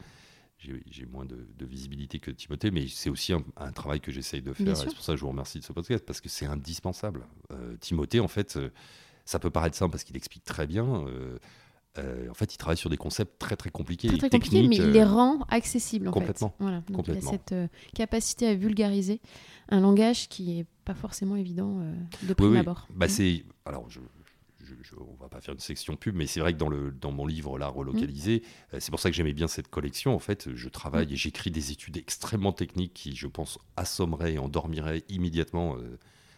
[0.90, 4.76] j'ai moins de, visibilité que Timothée, mais c'est aussi un, travail que j'essaye de faire.
[4.76, 7.26] c'est pour ça que je vous remercie de ce podcast, parce que c'est indispensable.
[7.80, 8.60] Timothée, en fait,
[9.24, 11.06] ça peut paraître simple parce qu'il explique très bien.
[11.98, 14.08] En fait, il travaille sur des concepts très très compliqués.
[14.08, 16.64] Très, très compliqués, mais il les rend accessibles en complètement, fait.
[16.64, 16.84] Voilà.
[16.90, 17.56] Donc il a cette
[17.96, 19.22] capacité à vulgariser
[19.70, 21.82] un langage qui n'est pas forcément évident
[22.24, 22.88] de prime oui, abord.
[22.96, 23.10] Bah, mm.
[23.10, 23.46] c'est...
[23.66, 24.00] Alors, je,
[24.98, 27.26] on va pas faire une section pub, mais c'est vrai que dans, le, dans mon
[27.26, 28.76] livre là relocalisé, mm.
[28.76, 30.14] euh, c'est pour ça que j'aimais bien cette collection.
[30.16, 31.14] En fait, je travaille mm.
[31.14, 35.78] et j'écris des études extrêmement techniques qui, je pense, assommeraient et endormiraient immédiatement.
[35.78, 35.98] Euh,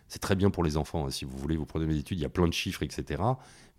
[0.09, 1.05] c'est très bien pour les enfants.
[1.05, 1.11] Hein.
[1.11, 3.23] si vous voulez, vous prenez mes études, il y a plein de chiffres, etc.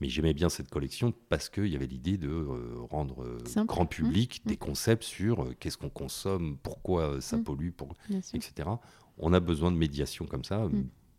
[0.01, 4.41] Mais j'aimais bien cette collection parce qu'il y avait l'idée de euh, rendre grand public
[4.45, 4.49] mm.
[4.49, 7.71] des concepts sur qu'est-ce qu'on consomme, pourquoi ça pollue,
[8.33, 8.71] etc.
[9.19, 10.67] On a besoin de médiation comme ça.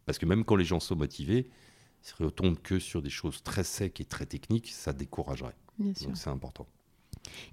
[0.05, 1.49] Parce que même quand les gens sont motivés,
[2.01, 5.55] si on tombe que sur des choses très secs et très techniques, ça découragerait.
[5.80, 6.68] Donc c'est important.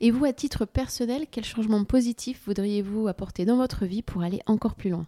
[0.00, 4.40] Et vous, à titre personnel, quel changement positif voudriez-vous apporter dans votre vie pour aller
[4.46, 5.06] encore plus loin?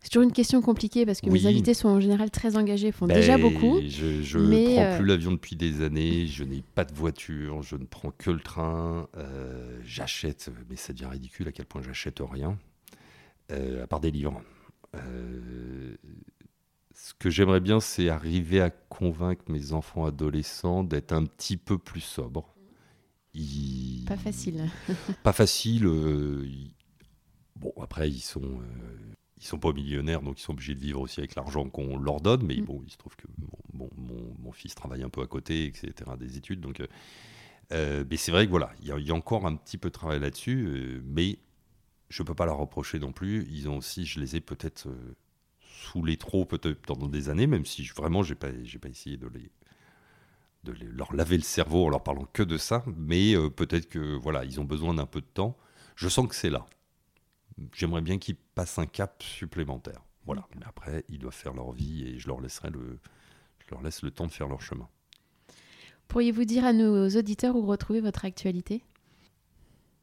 [0.00, 3.06] C'est toujours une question compliquée parce que mes invités sont en général très engagés, font
[3.06, 3.80] déjà ben, beaucoup.
[3.88, 7.74] Je ne prends euh, plus l'avion depuis des années, je n'ai pas de voiture, je
[7.74, 12.20] ne prends que le train, euh, j'achète, mais ça devient ridicule à quel point j'achète
[12.20, 12.56] rien,
[13.50, 14.40] euh, à part des livres.
[16.94, 21.76] Ce que j'aimerais bien, c'est arriver à convaincre mes enfants adolescents d'être un petit peu
[21.76, 22.54] plus sobres.
[24.06, 24.70] Pas facile.
[25.22, 25.86] pas facile.
[27.56, 28.60] Bon, après, ils sont,
[29.40, 32.20] ils sont pas millionnaires, donc ils sont obligés de vivre aussi avec l'argent qu'on leur
[32.20, 32.44] donne.
[32.44, 32.64] Mais mm.
[32.64, 33.26] bon, il se trouve que
[33.72, 36.60] mon, mon, fils travaille un peu à côté, etc., des études.
[36.60, 36.82] Donc,
[37.72, 39.94] euh, mais c'est vrai que voilà, il y, y, a encore un petit peu de
[39.94, 41.00] travail là-dessus.
[41.04, 41.38] mais
[42.10, 43.46] je peux pas leur reprocher non plus.
[43.50, 44.88] Ils ont aussi, je les ai peut-être
[45.60, 49.16] sous les trop peut-être pendant des années, même si vraiment j'ai pas, j'ai pas essayé
[49.16, 49.50] de les,
[50.64, 54.16] de leur laver le cerveau en leur parlant que de ça, mais euh, peut-être que
[54.16, 55.56] voilà, ils ont besoin d'un peu de temps.
[55.96, 56.66] Je sens que c'est là.
[57.74, 60.04] J'aimerais bien qu'ils passent un cap supplémentaire.
[60.26, 60.46] Voilà.
[60.56, 62.98] Mais après, ils doivent faire leur vie et je leur laisserai le,
[63.58, 64.88] je leur laisse le temps de faire leur chemin.
[66.08, 68.82] Pourriez-vous dire à nos auditeurs où retrouver votre actualité?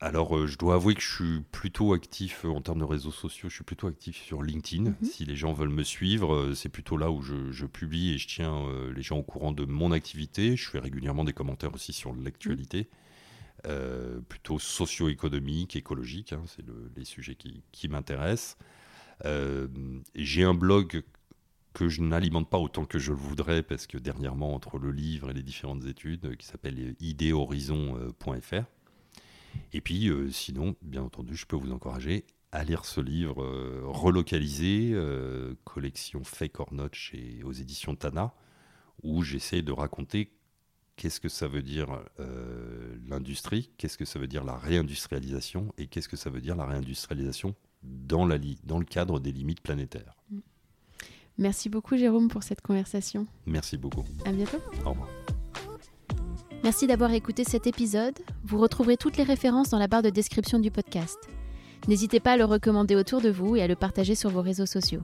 [0.01, 3.11] Alors, euh, je dois avouer que je suis plutôt actif euh, en termes de réseaux
[3.11, 3.49] sociaux.
[3.49, 4.89] Je suis plutôt actif sur LinkedIn.
[4.89, 4.95] Mhm.
[5.01, 8.27] Si les gens veulent me suivre, euh, c'est plutôt là où je, publie et je
[8.27, 10.55] tiens les gens au courant de mon activité.
[10.55, 12.89] Je fais régulièrement des commentaires aussi sur l'actualité,
[14.29, 16.33] plutôt socio-économique, écologique.
[16.33, 16.63] Hein, c'est
[16.95, 18.57] les sujets qui, m'intéressent.
[20.15, 21.03] J'ai un blog
[21.73, 25.31] que je n'alimente pas autant que je le voudrais parce que dernièrement, entre le livre
[25.31, 28.65] et les différentes études, qui s'appelle idéhorizon.fr
[29.73, 33.81] et puis, euh, sinon, bien entendu, je peux vous encourager à lire ce livre euh,
[33.85, 38.33] relocalisé, euh, collection Fake or Not chez, aux éditions Tana,
[39.03, 40.31] où j'essaie de raconter
[40.95, 41.87] qu'est-ce que ça veut dire
[43.07, 46.65] l'industrie, qu'est-ce que ça veut dire la réindustrialisation et qu'est-ce que ça veut dire la
[46.65, 50.15] réindustrialisation dans, la dans le cadre des limites planétaires.
[51.37, 53.27] Merci beaucoup Jérôme pour cette conversation.
[53.45, 54.05] Merci beaucoup.
[54.25, 54.57] À bientôt.
[54.85, 55.09] Au revoir.
[56.63, 58.17] Merci d'avoir écouté cet épisode.
[58.43, 61.17] Vous retrouverez toutes les références dans la barre de description du podcast.
[61.87, 64.65] N'hésitez pas à le recommander autour de vous et à le partager sur vos réseaux
[64.65, 65.03] sociaux.